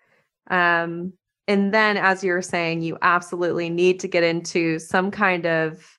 [0.49, 1.13] um,
[1.47, 5.97] and then, as you're saying, you absolutely need to get into some kind of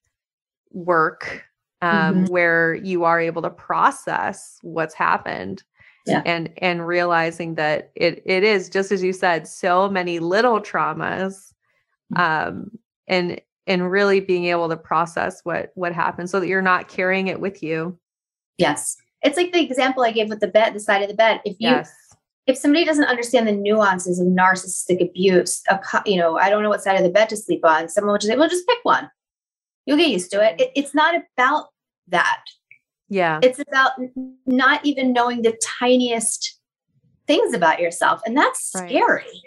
[0.71, 1.45] work
[1.83, 2.25] um, mm-hmm.
[2.27, 5.63] where you are able to process what's happened.
[6.07, 6.23] Yeah.
[6.25, 11.53] and and realizing that it it is just as you said so many little traumas
[12.13, 12.19] mm.
[12.19, 12.71] um
[13.07, 17.29] and and really being able to process what what happened so that you're not carrying
[17.29, 17.99] it with you
[18.57, 21.43] yes it's like the example i gave with the bed the side of the bed
[21.45, 21.93] if you yes
[22.51, 26.69] if somebody doesn't understand the nuances of narcissistic abuse, a, you know, I don't know
[26.69, 27.89] what side of the bed to sleep on.
[27.89, 29.11] Someone will just say, "Well, just pick one.
[29.87, 31.69] You'll get used to it." it it's not about
[32.09, 32.43] that.
[33.09, 33.93] Yeah, it's about
[34.47, 36.59] not even knowing the tiniest
[37.27, 38.89] things about yourself, and that's right.
[38.89, 39.43] scary.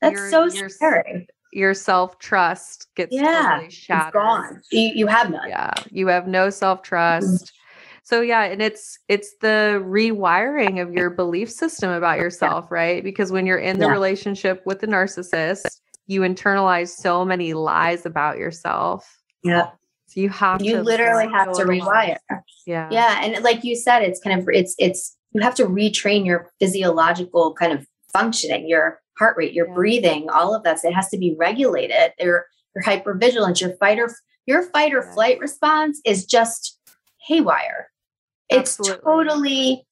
[0.00, 1.26] That's your, so your, scary.
[1.52, 4.12] Your self trust gets yeah, totally shattered.
[4.12, 4.62] gone.
[4.70, 5.48] You, you have none.
[5.48, 7.46] Yeah, you have no self trust.
[7.46, 7.60] Mm-hmm
[8.04, 12.74] so yeah, and it's it's the rewiring of your belief system about yourself, yeah.
[12.74, 13.04] right?
[13.04, 13.92] Because when you're in the yeah.
[13.92, 19.18] relationship with the narcissist, you internalize so many lies about yourself.
[19.42, 19.70] Yeah.
[20.08, 22.18] So you have you to literally have to rewire.
[22.66, 22.88] Yeah.
[22.90, 23.20] Yeah.
[23.22, 27.54] And like you said, it's kind of it's it's you have to retrain your physiological
[27.54, 29.74] kind of functioning, your heart rate, your yeah.
[29.74, 30.78] breathing, all of that.
[30.84, 32.12] It has to be regulated.
[32.20, 34.14] Your your hypervigilance, your fight or
[34.44, 36.78] your fight or flight response is just
[37.26, 37.88] haywire.
[38.54, 39.86] It's totally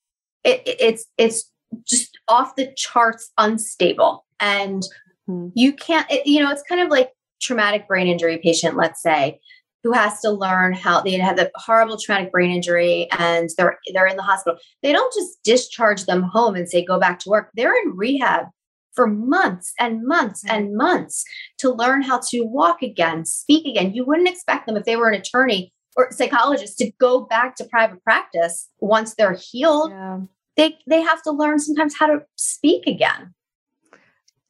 [0.45, 1.51] it, it's it's
[1.87, 4.25] just off the charts unstable.
[4.41, 4.83] And
[5.29, 5.49] mm-hmm.
[5.55, 9.41] you can't it, you know it's kind of like traumatic brain injury patient let's say
[9.83, 14.07] who has to learn how they have a horrible traumatic brain injury and they're they're
[14.07, 14.59] in the hospital.
[14.83, 17.51] They don't just discharge them home and say go back to work.
[17.55, 18.47] They're in rehab
[18.95, 20.57] for months and months mm-hmm.
[20.57, 21.25] and months
[21.59, 23.95] to learn how to walk again speak again.
[23.95, 27.65] You wouldn't expect them if they were an attorney or psychologists to go back to
[27.65, 30.21] private practice once they're healed yeah.
[30.57, 33.35] they they have to learn sometimes how to speak again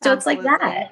[0.03, 0.15] so Absolutely.
[0.15, 0.91] it's like that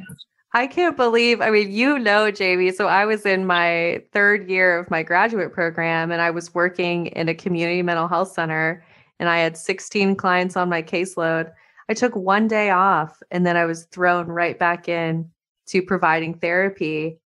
[0.52, 2.72] I can't believe, I mean, you know, Jaime.
[2.72, 7.06] So I was in my third year of my graduate program and I was working
[7.06, 8.84] in a community mental health center
[9.20, 11.52] and I had 16 clients on my caseload.
[11.88, 15.30] I took one day off and then I was thrown right back in
[15.66, 17.20] to providing therapy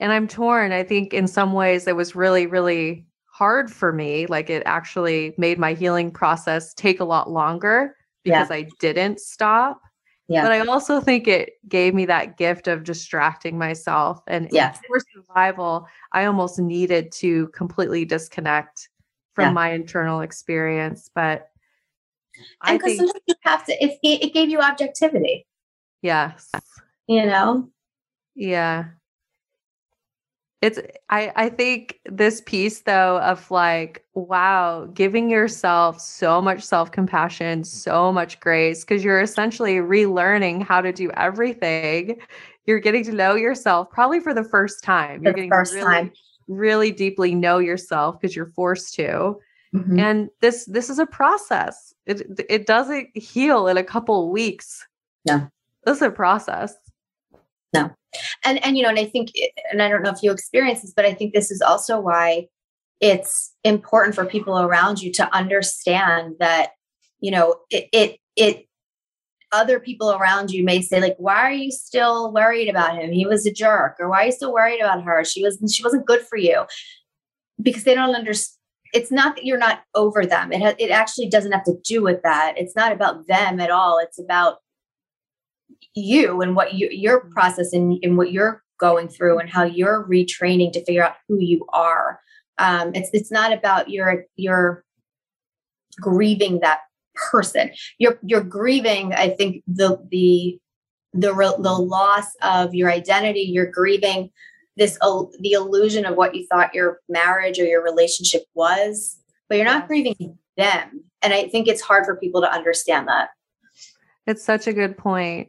[0.00, 0.72] and I'm torn.
[0.72, 4.26] I think in some ways it was really, really hard for me.
[4.26, 8.56] Like it actually made my healing process take a lot longer because yeah.
[8.56, 9.80] I didn't stop.
[10.26, 10.42] Yeah.
[10.42, 14.22] But I also think it gave me that gift of distracting myself.
[14.26, 14.72] And yeah.
[14.86, 18.88] for survival, I almost needed to completely disconnect
[19.34, 19.52] from yeah.
[19.52, 21.10] my internal experience.
[21.14, 21.48] But
[22.64, 25.46] and because sometimes you have to, it, it gave you objectivity.
[26.00, 26.50] Yes.
[27.06, 27.68] You know?
[28.34, 28.86] Yeah
[30.64, 37.64] It's I I think this piece though of like wow, giving yourself so much self-compassion,
[37.64, 42.18] so much grace because you're essentially relearning how to do everything.
[42.64, 45.18] You're getting to know yourself probably for the first time.
[45.18, 46.12] For you're getting first really, time.
[46.48, 49.38] really deeply know yourself because you're forced to.
[49.74, 50.00] Mhm.
[50.00, 51.92] And this this is a process.
[52.06, 54.86] It it doesn't heal in a couple weeks.
[55.28, 55.46] No.
[55.84, 56.74] This is a process.
[58.44, 59.32] And and you know and i think
[59.70, 62.46] and i don't know if you experience this but i think this is also why
[63.00, 66.70] it's important for people around you to understand that
[67.20, 68.66] you know it it, it
[69.54, 73.12] other people around you may say like why are you still worried about him?
[73.12, 75.24] He was a jerk or why are you still worried about her?
[75.24, 76.64] She was she wasn't good for you.
[77.62, 78.58] Because they don't understand
[78.92, 80.52] it's not that you're not over them.
[80.52, 82.54] It ha- it actually doesn't have to do with that.
[82.56, 83.98] It's not about them at all.
[83.98, 84.58] It's about
[85.94, 90.06] you and what you, your process and, and what you're going through and how you're
[90.08, 92.20] retraining to figure out who you are.
[92.58, 94.84] Um, it's it's not about your your
[96.00, 96.80] grieving that
[97.14, 97.70] person.
[97.98, 99.14] You're you're grieving.
[99.14, 100.58] I think the the
[101.12, 103.40] the the loss of your identity.
[103.40, 104.30] You're grieving
[104.76, 109.18] this uh, the illusion of what you thought your marriage or your relationship was,
[109.48, 111.04] but you're not grieving them.
[111.22, 113.30] And I think it's hard for people to understand that.
[114.26, 115.48] It's such a good point.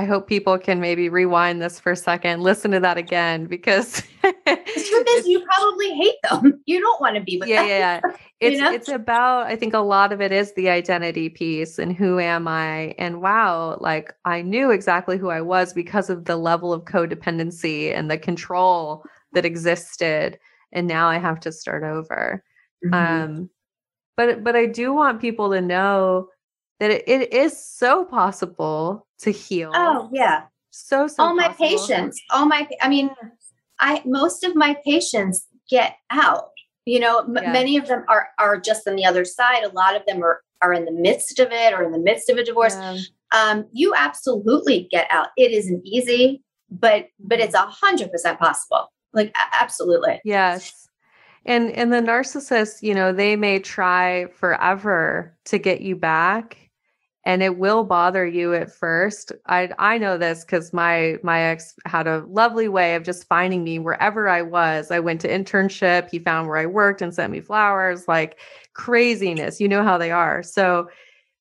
[0.00, 4.02] I hope people can maybe rewind this for a second, listen to that again because
[4.22, 6.62] The truth is, you probably hate them.
[6.66, 7.68] You don't want to be with yeah, them.
[7.68, 8.16] yeah, yeah.
[8.40, 8.72] It's know?
[8.72, 12.48] it's about I think a lot of it is the identity piece and who am
[12.48, 16.86] I and wow, like I knew exactly who I was because of the level of
[16.86, 20.38] codependency and the control that existed
[20.72, 22.42] and now I have to start over.
[22.86, 22.94] Mhm.
[22.94, 23.50] Um
[24.16, 26.28] but but I do want people to know
[26.80, 29.70] that it, it is so possible to heal.
[29.74, 30.44] oh yeah.
[30.70, 31.68] so so all my possible.
[31.68, 32.68] patients, all my.
[32.80, 33.10] I mean,
[33.78, 36.48] I most of my patients get out.
[36.86, 37.52] You know, m- Yeah.
[37.52, 39.62] many of them are are just on the other side.
[39.62, 42.28] A lot of them are are in the midst of it or in the midst
[42.28, 42.74] of a divorce.
[42.74, 42.98] Yeah.
[43.32, 45.28] Um, you absolutely get out.
[45.36, 48.90] It isn't easy, but but it's a hundred percent possible.
[49.12, 50.20] Like absolutely.
[50.24, 50.88] Yes.
[51.46, 56.69] And and the narcissists, you know, they may try forever to get you back
[57.24, 59.32] and it will bother you at first.
[59.46, 63.62] I I know this cuz my my ex had a lovely way of just finding
[63.64, 64.90] me wherever I was.
[64.90, 68.38] I went to internship, he found where I worked and sent me flowers, like
[68.74, 69.60] craziness.
[69.60, 70.42] You know how they are.
[70.42, 70.88] So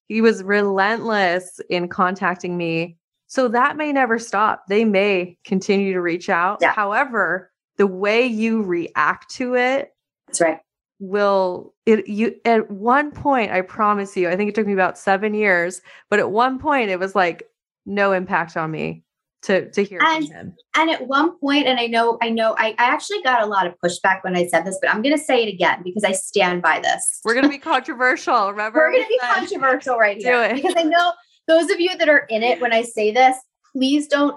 [0.08, 2.98] he was relentless in contacting me.
[3.28, 4.66] So that may never stop.
[4.68, 6.58] They may continue to reach out.
[6.62, 6.74] Yeah.
[6.74, 9.94] However, the way you react to it
[10.28, 10.60] That's right.
[11.00, 14.98] Will it you at one point i promise you i think it took me about
[14.98, 17.44] seven years but at one point it was like
[17.86, 19.02] no impact on me
[19.42, 22.56] to to hear And- from him And at one point, and I know, I know,
[22.58, 25.18] I, I actually got a lot of pushback when I said this, but I'm going
[25.18, 27.22] to say it again because I stand by this.
[27.24, 30.56] we're gonna be controversial remember We're going to be controversial right Do here it.
[30.56, 31.14] because I know
[31.48, 33.38] those of you that are in it when I say this,
[33.72, 34.36] please don't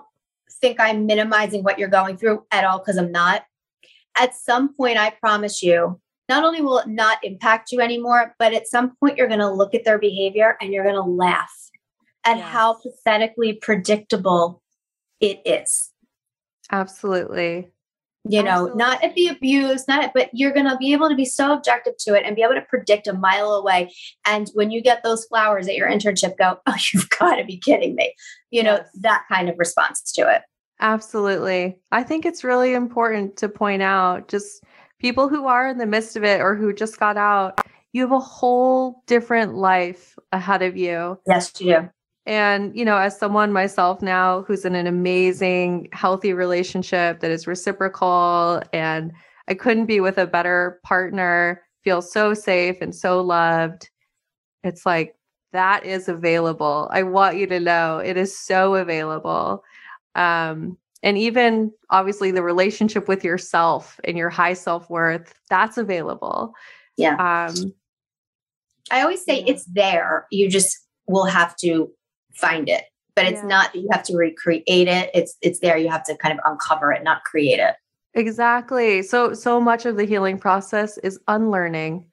[0.60, 3.42] think I'm minimizing what you're going through at all because I'm not.
[4.16, 6.00] At some point, I promise you,
[6.32, 9.50] not only will it not impact you anymore, but at some point, you're going to
[9.50, 11.52] look at their behavior and you're going to laugh
[12.24, 12.46] at Yes.
[12.48, 14.62] how pathetically predictable
[15.20, 15.90] it is.
[16.70, 17.68] absolutely
[18.24, 21.16] you know not at the abuse not at, but you're going to be able to
[21.16, 23.90] be so objective to it and be able to predict a mile away
[24.26, 27.56] and when you get those flowers at your internship go oh you've got to be
[27.58, 28.14] kidding me
[28.50, 28.88] you know Yes.
[29.00, 30.42] that kind of response to it
[30.78, 34.62] absolutely i think it's really important to point out just
[35.03, 37.61] people who are in the midst of it or who just got out
[37.92, 41.88] you have a whole different life ahead of you yes you do
[42.24, 47.48] And, you know, as someone myself now who's in an amazing, healthy relationship that is
[47.48, 49.11] reciprocal, and
[49.48, 53.90] I couldn't be with a better partner, feel so safe and so loved.
[54.62, 55.16] It's like
[55.53, 56.88] that is available.
[56.92, 59.64] I want you to know it is so available.
[60.14, 66.55] Um, and even obviously the relationship with yourself and your high self worth, that's available.
[66.96, 67.46] Yeah.
[67.46, 67.72] Um,
[68.90, 69.44] i always say Yeah.
[69.53, 70.76] it's there you just
[71.07, 71.88] will have to
[72.34, 72.84] find it
[73.14, 73.46] but it's Yeah.
[73.46, 76.40] not that you have to recreate it it's it's there you have to kind of
[76.44, 77.74] uncover it not create it
[78.14, 79.03] Exactly.
[79.03, 82.05] So so much of the healing process is unlearning.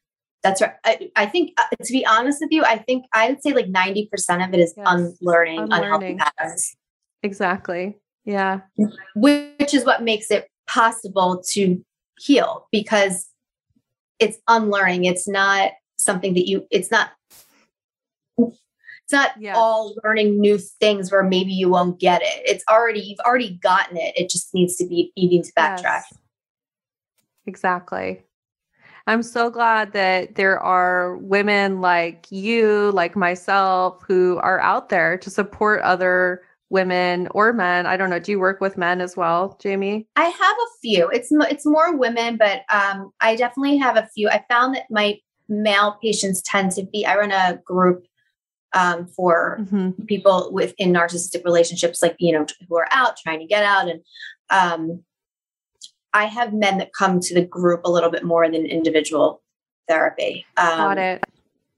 [0.44, 3.42] that's right i, I think uh, to be honest with you i think i would
[3.42, 4.86] say like 90% of it is Yes.
[4.88, 6.76] unlearning unhealthy patterns
[7.24, 7.98] Exactly.
[8.26, 8.62] Yeah.
[9.16, 11.84] which is what makes it possible to
[12.20, 13.28] heal because
[14.20, 17.12] it's unlearning it's not something that you it's not
[19.10, 19.56] it's not yes.
[19.58, 22.44] all learning new things where maybe you won't get it.
[22.46, 24.14] It's already, you've already gotten it.
[24.16, 25.82] It just needs to be, you need to backtrack.
[25.82, 26.14] Yes.
[27.48, 28.22] Exactly.
[29.08, 35.18] I'm so glad that there are women like you, like myself, who are out there
[35.18, 37.86] to support other women or men.
[37.86, 38.20] I don't know.
[38.20, 40.08] Do you work with men as well, Jaime?
[40.16, 41.10] I have a few.
[41.10, 44.30] It's it's more women, but um, I definitely have a few.
[44.30, 45.18] I found that my
[45.48, 47.06] male patients tend to be.
[47.06, 48.06] I run a group
[48.74, 50.04] um, for mm-hmm.
[50.06, 54.02] people within narcissistic relationships, like you know, who are out trying to get out, and
[54.50, 55.04] um,
[56.14, 59.42] I have men that come to the group a little bit more than individual
[59.88, 60.46] therapy.
[60.58, 61.24] Um, Got it.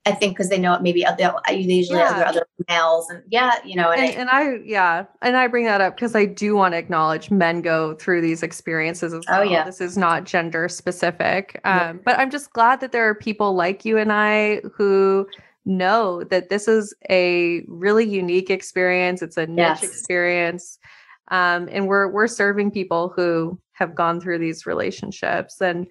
[0.06, 2.10] I think because they know it maybe other usually yeah.
[2.10, 5.45] other other males and yeah, you know, and, and, I, and I yeah, and I
[5.45, 9.24] bring that up because I do want to acknowledge men go through these experiences as
[9.28, 9.41] oh, well.
[9.41, 11.93] Oh yeah, this is not gender specific, um, yeah.
[12.04, 15.28] but I'm just glad that there are people like you and I who
[15.66, 19.22] know that this is a really unique experience.
[19.22, 19.84] It's a niche yes.
[19.84, 20.80] experience,
[21.28, 25.86] um, and we're we're serving people who have gone through these relationships, and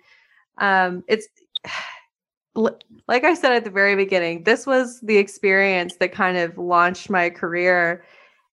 [0.58, 1.28] um, it's
[2.54, 7.10] like I said at the very beginning, this was the experience that kind of launched
[7.10, 8.04] my career.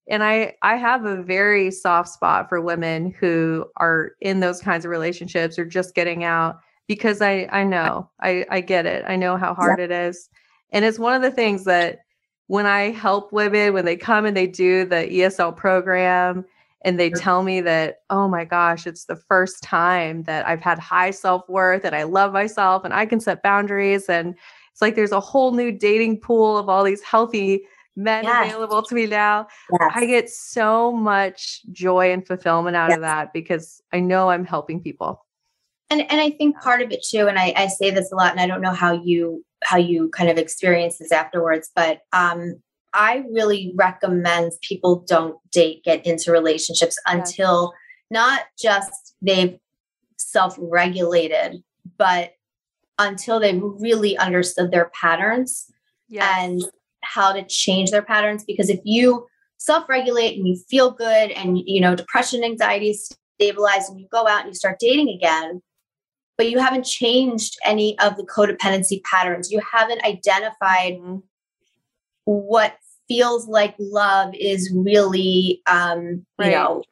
[0.10, 4.86] And I I have a very soft spot for women who are in those kinds
[4.86, 8.10] of relationships or just getting out because I I know.
[8.22, 9.04] I I get it.
[9.08, 9.86] I know how hard yeah.
[9.86, 10.30] it is.
[10.72, 12.00] And it's one of the things that
[12.48, 16.46] when I help women when they come and they do the ESL program
[16.82, 20.80] and they tell me that, oh my gosh, it's the first time that I've had
[20.80, 24.08] high self worth and I love myself and I can set boundaries.
[24.10, 24.36] And
[24.72, 27.64] it's like there's a whole new dating pool of all these healthy
[27.96, 28.54] men yes.
[28.54, 29.48] available to me now.
[29.80, 29.92] Yes.
[29.96, 32.98] I get so much joy and fulfillment out yes.
[32.98, 35.26] of that because I know I'm helping people.
[35.90, 38.32] And and I think part of it too, and I, I say this a lot,
[38.32, 42.62] and I don't know how you how you kind of experience this afterwards, but um,
[42.98, 47.72] I really recommend people don't date, get into relationships until
[48.10, 49.60] not just they've
[50.18, 51.64] self regulated,
[52.00, 52.32] but
[52.98, 55.72] until they've really understood their patterns
[56.10, 56.28] yes.
[56.40, 56.64] and
[57.04, 58.44] how to change their patterns.
[58.44, 59.28] Because if you
[59.58, 62.98] self regulate and you feel good and, you know, depression, anxiety
[63.40, 65.62] stabilize and you go out and you start dating again,
[66.36, 70.94] but you haven't changed any of the codependency patterns, you haven't identified.
[70.94, 71.18] Mm-hmm
[72.28, 72.76] what
[73.08, 76.48] feels like love is really um right.
[76.48, 76.84] you know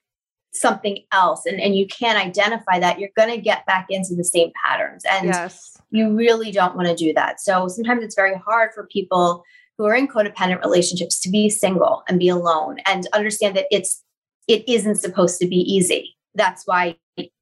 [0.54, 4.24] something else and and you can't identify that you're going to get back into the
[4.24, 5.78] same patterns and yes.
[5.92, 9.44] you really don't want to do that so sometimes it's very hard for people
[9.78, 14.02] who are in codependent relationships to be single and be alone and understand that it's
[14.48, 16.96] it isn't supposed to be easy that's why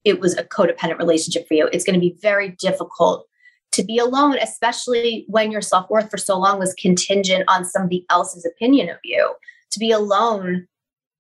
[0.04, 3.28] it was a codependent relationship for you it's going to be very difficult
[3.74, 8.06] to be alone, especially when your self worth for so long was contingent on somebody
[8.10, 9.34] else's opinion of you.
[9.72, 10.68] To be alone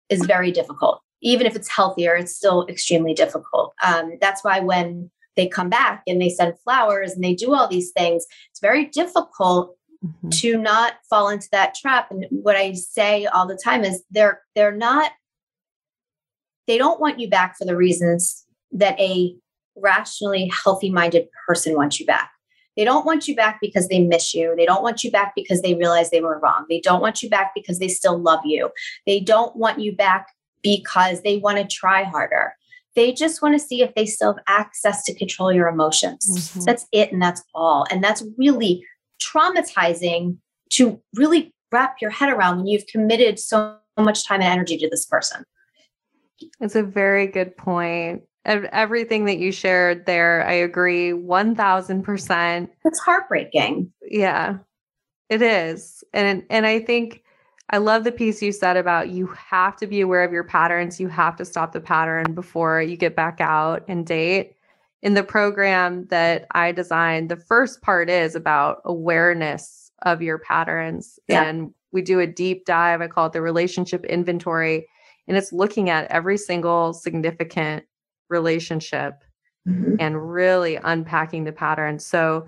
[0.09, 1.01] is very difficult.
[1.23, 3.73] Even if it's healthier, it's still extremely difficult.
[3.83, 7.69] Um, that's why when they come back and they send flowers and they do all
[7.69, 10.29] these things, it's very difficult mm-hmm.
[10.29, 12.11] to not fall into that trap.
[12.11, 15.13] And what I say all the time is they're they're not
[16.67, 19.35] they don't want you back for the reasons that a
[19.77, 22.32] rationally healthy minded person wants you back.
[22.77, 24.55] They don't want you back because they miss you.
[24.57, 26.64] They don't want you back because they realize they were wrong.
[26.68, 28.70] They don't want you back because they still love you.
[29.07, 30.29] They don't want you back
[30.62, 32.55] because they want to try harder.
[32.95, 36.27] They just want to see if they still have access to control your emotions.
[36.29, 36.64] Mm-hmm.
[36.64, 37.12] That's it.
[37.12, 37.87] And that's all.
[37.91, 38.85] And that's really
[39.20, 40.37] traumatizing
[40.70, 44.89] to really wrap your head around when you've committed so much time and energy to
[44.89, 45.45] this person.
[46.61, 52.68] It's a very good point everything that you shared there, I agree 1000%.
[52.84, 53.93] It's heartbreaking.
[54.09, 54.59] Yeah.
[55.28, 56.05] It is.
[56.12, 57.22] And and I think
[57.70, 61.01] I love the piece you said about you have to be aware of your patterns.
[61.01, 64.57] You have to stop the pattern before you get back out and date.
[65.01, 71.18] In the program that I designed, the first part is about awareness of your patterns.
[71.28, 71.45] Yeah.
[71.45, 73.01] And we do a deep dive.
[73.01, 74.86] I call it the relationship inventory.
[75.26, 77.84] And it's looking at every single significant
[78.33, 79.22] relationship
[79.68, 79.95] mm-hmm.
[80.01, 82.05] and really unpacking the patterns.
[82.05, 82.47] So,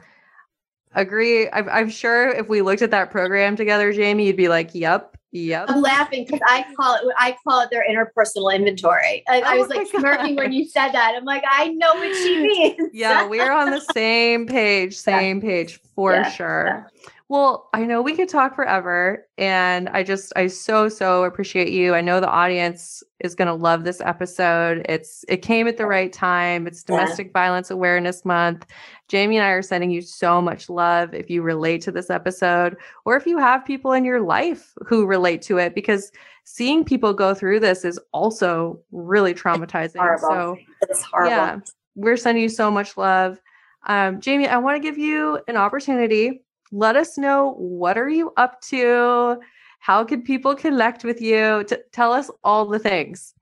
[0.94, 1.48] agree.
[1.50, 5.16] I'm, I'm, sure if we looked at that program together, Jaime, you'd be like, "Yep,
[5.30, 9.22] yep." I'm laughing because I call it I call it their interpersonal inventory.
[9.28, 11.14] I, oh I was like smirking when you said that.
[11.16, 12.90] I'm like, I know what she means.
[12.92, 15.48] yeah, we're on the same page, same yeah.
[15.48, 16.30] page for yeah.
[16.30, 16.66] sure.
[16.66, 17.10] Yeah.
[17.34, 19.26] Well, I know we could talk forever.
[19.38, 21.92] And I just, I so, so appreciate you.
[21.92, 24.86] I know the audience is going to love this episode.
[24.88, 26.68] It's, it came at the right time.
[26.68, 27.32] It's Domestic yeah.
[27.32, 28.66] Violence Awareness Month.
[29.10, 32.76] Jaime and I are sending you so much love if you relate to this episode
[33.04, 36.12] or if you have people in your life who relate to it, because
[36.44, 40.08] seeing people go through this is also really traumatizing.
[40.12, 41.32] It's so, it's horrible.
[41.32, 41.58] Yeah,
[41.96, 43.40] we're sending you so much love.
[43.86, 46.43] Um, Jaime, I want to give you an opportunity
[46.74, 49.38] let us know what are you up to?
[49.78, 51.64] How can people connect with you?
[51.64, 53.32] T- tell us all the things.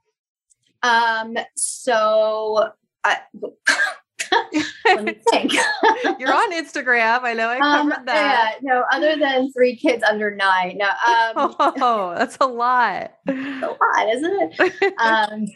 [0.83, 2.68] Um, so
[3.05, 3.18] I
[4.85, 5.53] let me think.
[6.18, 7.20] You're on Instagram.
[7.22, 8.57] I know I um, covered um, that.
[8.61, 10.78] Yeah, no, other than three kids under nine.
[10.78, 13.12] No, um, oh, that's a lot.
[13.28, 14.95] a lot, isn't it?
[15.01, 15.47] um,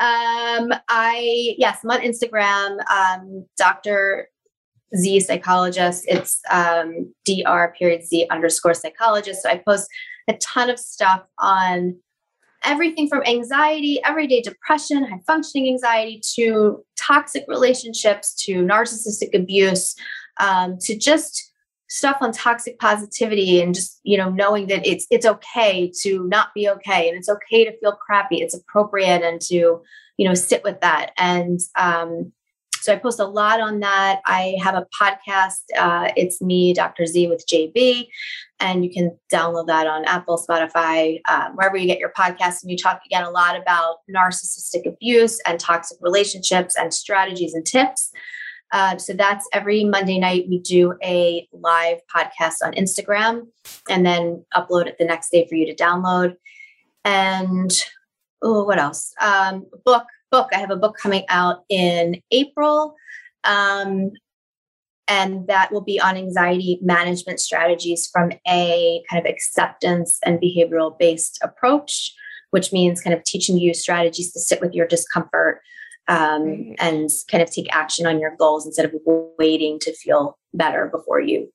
[0.00, 2.78] um, I yes, I'm on Instagram.
[2.90, 4.29] Um, Dr.
[4.96, 6.04] Z psychologist.
[6.08, 9.42] It's um, dr period z underscore psychologist.
[9.42, 9.88] So I post
[10.28, 11.96] a ton of stuff on
[12.64, 19.94] everything from anxiety, everyday depression, high functioning anxiety, to toxic relationships, to narcissistic abuse,
[20.38, 21.50] um, to just
[21.88, 26.54] stuff on toxic positivity and just you know knowing that it's it's okay to not
[26.54, 29.82] be okay and it's okay to feel crappy it's appropriate and to
[30.16, 32.32] you know sit with that and um,
[32.80, 34.20] so I post a lot on that.
[34.26, 35.60] I have a podcast.
[35.76, 37.06] Uh, it's me, Dr.
[37.06, 38.08] Z with JB,
[38.58, 42.62] and you can download that on Apple, Spotify, um, wherever you get your podcast.
[42.62, 47.66] And we talk again a lot about narcissistic abuse and toxic relationships and strategies and
[47.66, 48.10] tips.
[48.72, 50.46] Uh, so that's every Monday night.
[50.48, 53.48] We do a live podcast on Instagram
[53.88, 56.36] and then upload it the next day for you to download.
[57.04, 57.72] And
[58.42, 59.12] oh, what else?
[59.20, 60.48] Um, book book.
[60.52, 62.94] I have a book coming out in April.
[63.44, 64.12] Um,
[65.08, 70.96] and that will be on anxiety management strategies from a kind of acceptance and behavioral
[70.96, 72.14] based approach,
[72.50, 75.62] which means kind of teaching you strategies to sit with your discomfort
[76.06, 78.94] um, and kind of take action on your goals instead of
[79.38, 81.52] waiting to feel better before you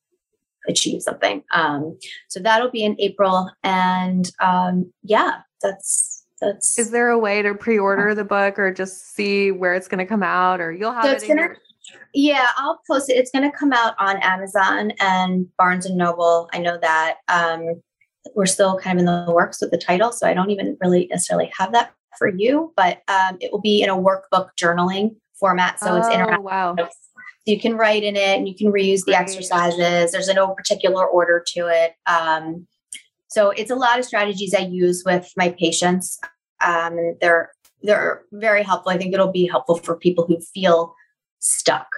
[0.68, 1.42] achieve something.
[1.54, 1.98] Um,
[2.28, 3.50] so that'll be in April.
[3.62, 9.14] And um, yeah, that's that's is there a way to pre-order the book or just
[9.14, 11.56] see where it's going to come out or you'll have so it gonna, your-
[12.14, 13.14] yeah i'll post it.
[13.14, 16.48] It's going to come out on amazon and barnes and noble.
[16.52, 17.80] I know that um,
[18.34, 21.06] we're still kind of in the works with the title so i don't even really
[21.10, 25.78] necessarily have that for you but um, it will be in a workbook journaling format
[25.78, 26.42] so oh, it's interactive.
[26.42, 26.76] wow.
[27.44, 30.10] You can write in it and you can reuse the exercises.
[30.10, 32.66] There's no particular order to it um,
[33.28, 36.18] so it's a lot of strategies I use with my patients.
[36.64, 37.50] Um, they're
[37.82, 38.92] they're very helpful.
[38.92, 40.94] I think it'll be helpful for people who feel
[41.40, 41.88] stuck,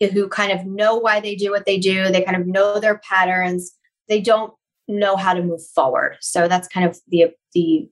[0.00, 2.10] who kind of know why they do what they do.
[2.10, 3.72] They kind of know their patterns.
[4.08, 4.52] They don't
[4.88, 6.16] know how to move forward.
[6.20, 7.88] So that's kind of the the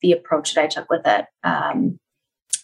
[0.00, 1.26] the approach that I took with it.
[1.44, 1.98] Um,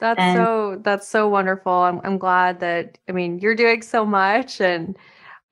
[0.00, 1.72] that's and, so that's so wonderful.
[1.72, 4.96] I'm I'm glad that I mean you're doing so much and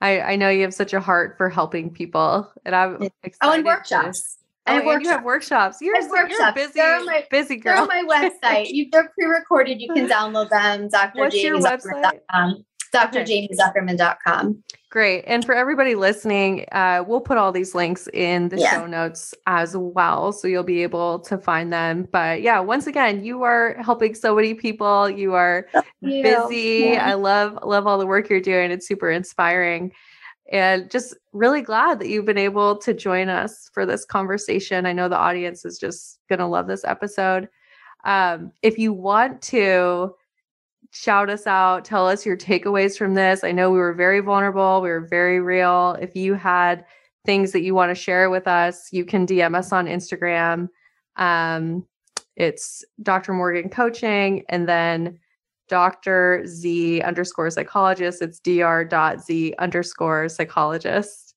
[0.01, 3.37] I, I know you have such a heart for helping people, and I'm excited.
[3.43, 4.39] Oh, and workshops.
[4.69, 5.79] Oh, and you have workshops.
[5.81, 7.87] You're, you're busy, my, busy girl.
[7.87, 8.73] They're on my website.
[8.73, 9.81] You, they're pre-recorded.
[9.81, 10.89] You can download them.
[10.89, 11.21] Dr.
[11.21, 12.21] What's your website?
[12.33, 12.65] Um,
[12.97, 14.63] drjamiezuckerman.com.
[14.91, 15.25] Great.
[15.27, 18.71] And for everybody listening, uh, we'll put all these links in the yeah.
[18.71, 20.33] show notes as well.
[20.33, 22.09] So you'll be able to find them.
[22.11, 25.11] But yeah, once again, you are helping so many people.
[25.11, 25.67] You are
[26.01, 26.23] you.
[26.23, 26.93] busy.
[26.93, 27.11] Yeah.
[27.11, 28.71] I love, love all the work you're doing.
[28.71, 29.93] It's super inspiring.
[30.51, 34.87] And just really glad that you've been able to join us for this conversation.
[34.87, 37.49] I know the audience is just going to love this episode.
[38.05, 40.15] Um, if you want to,
[40.97, 43.45] shout us out, tell us your takeaways from this.
[43.45, 45.97] I know we were very vulnerable, we were very real.
[46.01, 46.85] If you had
[47.25, 50.69] things that you want to share with us, you can DM us on Instagram.
[51.17, 51.87] Um,
[52.37, 53.33] it's Dr.
[53.33, 55.19] Morgan Coaching and then
[55.69, 56.45] Dr.
[56.47, 58.23] Z underscore psychologist.
[58.23, 59.19] It's dr.
[59.19, 61.35] Z underscore psychologist.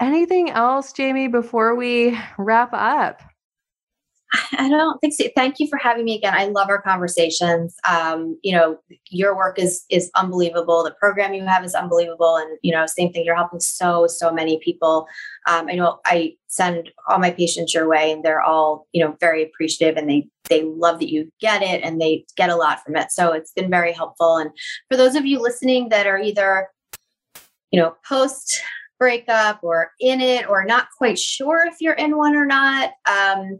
[0.00, 3.22] Anything else, Jaime, before we wrap up?
[4.58, 5.24] I don't think so.
[5.36, 6.34] Thank you for having me again.
[6.34, 7.76] I love our conversations.
[7.88, 8.78] Um, you know,
[9.10, 10.82] your work is is unbelievable.
[10.84, 13.24] The program you have is unbelievable, and you know, same thing.
[13.24, 15.06] You're helping so so many people.
[15.46, 19.16] Um, I know I send all my patients your way, and they're all you know
[19.20, 22.82] very appreciative, and they they love that you get it, and they get a lot
[22.84, 23.12] from it.
[23.12, 24.38] So it's been very helpful.
[24.38, 24.50] And
[24.90, 26.68] for those of you listening that are either
[27.70, 28.62] you know post
[28.98, 33.58] breakup or in it or not quite sure if you're in one or not um,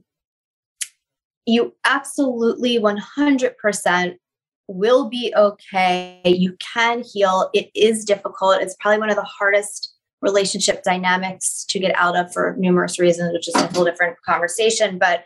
[1.46, 4.16] you absolutely 100%
[4.68, 6.20] will be okay.
[6.24, 7.50] You can heal.
[7.52, 8.62] It is difficult.
[8.62, 13.32] It's probably one of the hardest relationship dynamics to get out of for numerous reasons,
[13.32, 14.98] which is a whole different conversation.
[14.98, 15.24] But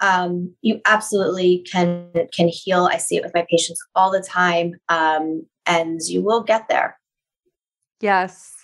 [0.00, 2.88] um, you absolutely can can heal.
[2.92, 6.98] I see it with my patients all the time, um, and you will get there.
[8.00, 8.55] Yes,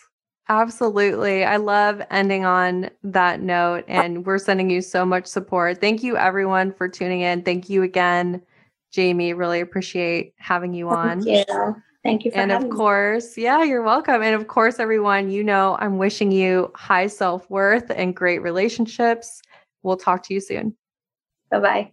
[0.61, 1.44] absolutely.
[1.44, 5.80] I love ending on that note, and we're sending you so much support.
[5.80, 7.42] Thank you, everyone, for tuning in.
[7.42, 8.42] Thank you again,
[8.94, 9.32] Jaime.
[9.32, 11.22] Really appreciate having you on.
[11.22, 11.76] Thank you.
[12.03, 12.32] Thank you.
[12.34, 13.44] and of course, me.
[13.44, 14.22] yeah, you're welcome.
[14.22, 19.40] And of course, everyone, you know, I'm wishing you high self worth and great relationships.
[19.82, 20.76] We'll talk to you soon.
[21.50, 21.92] Bye bye.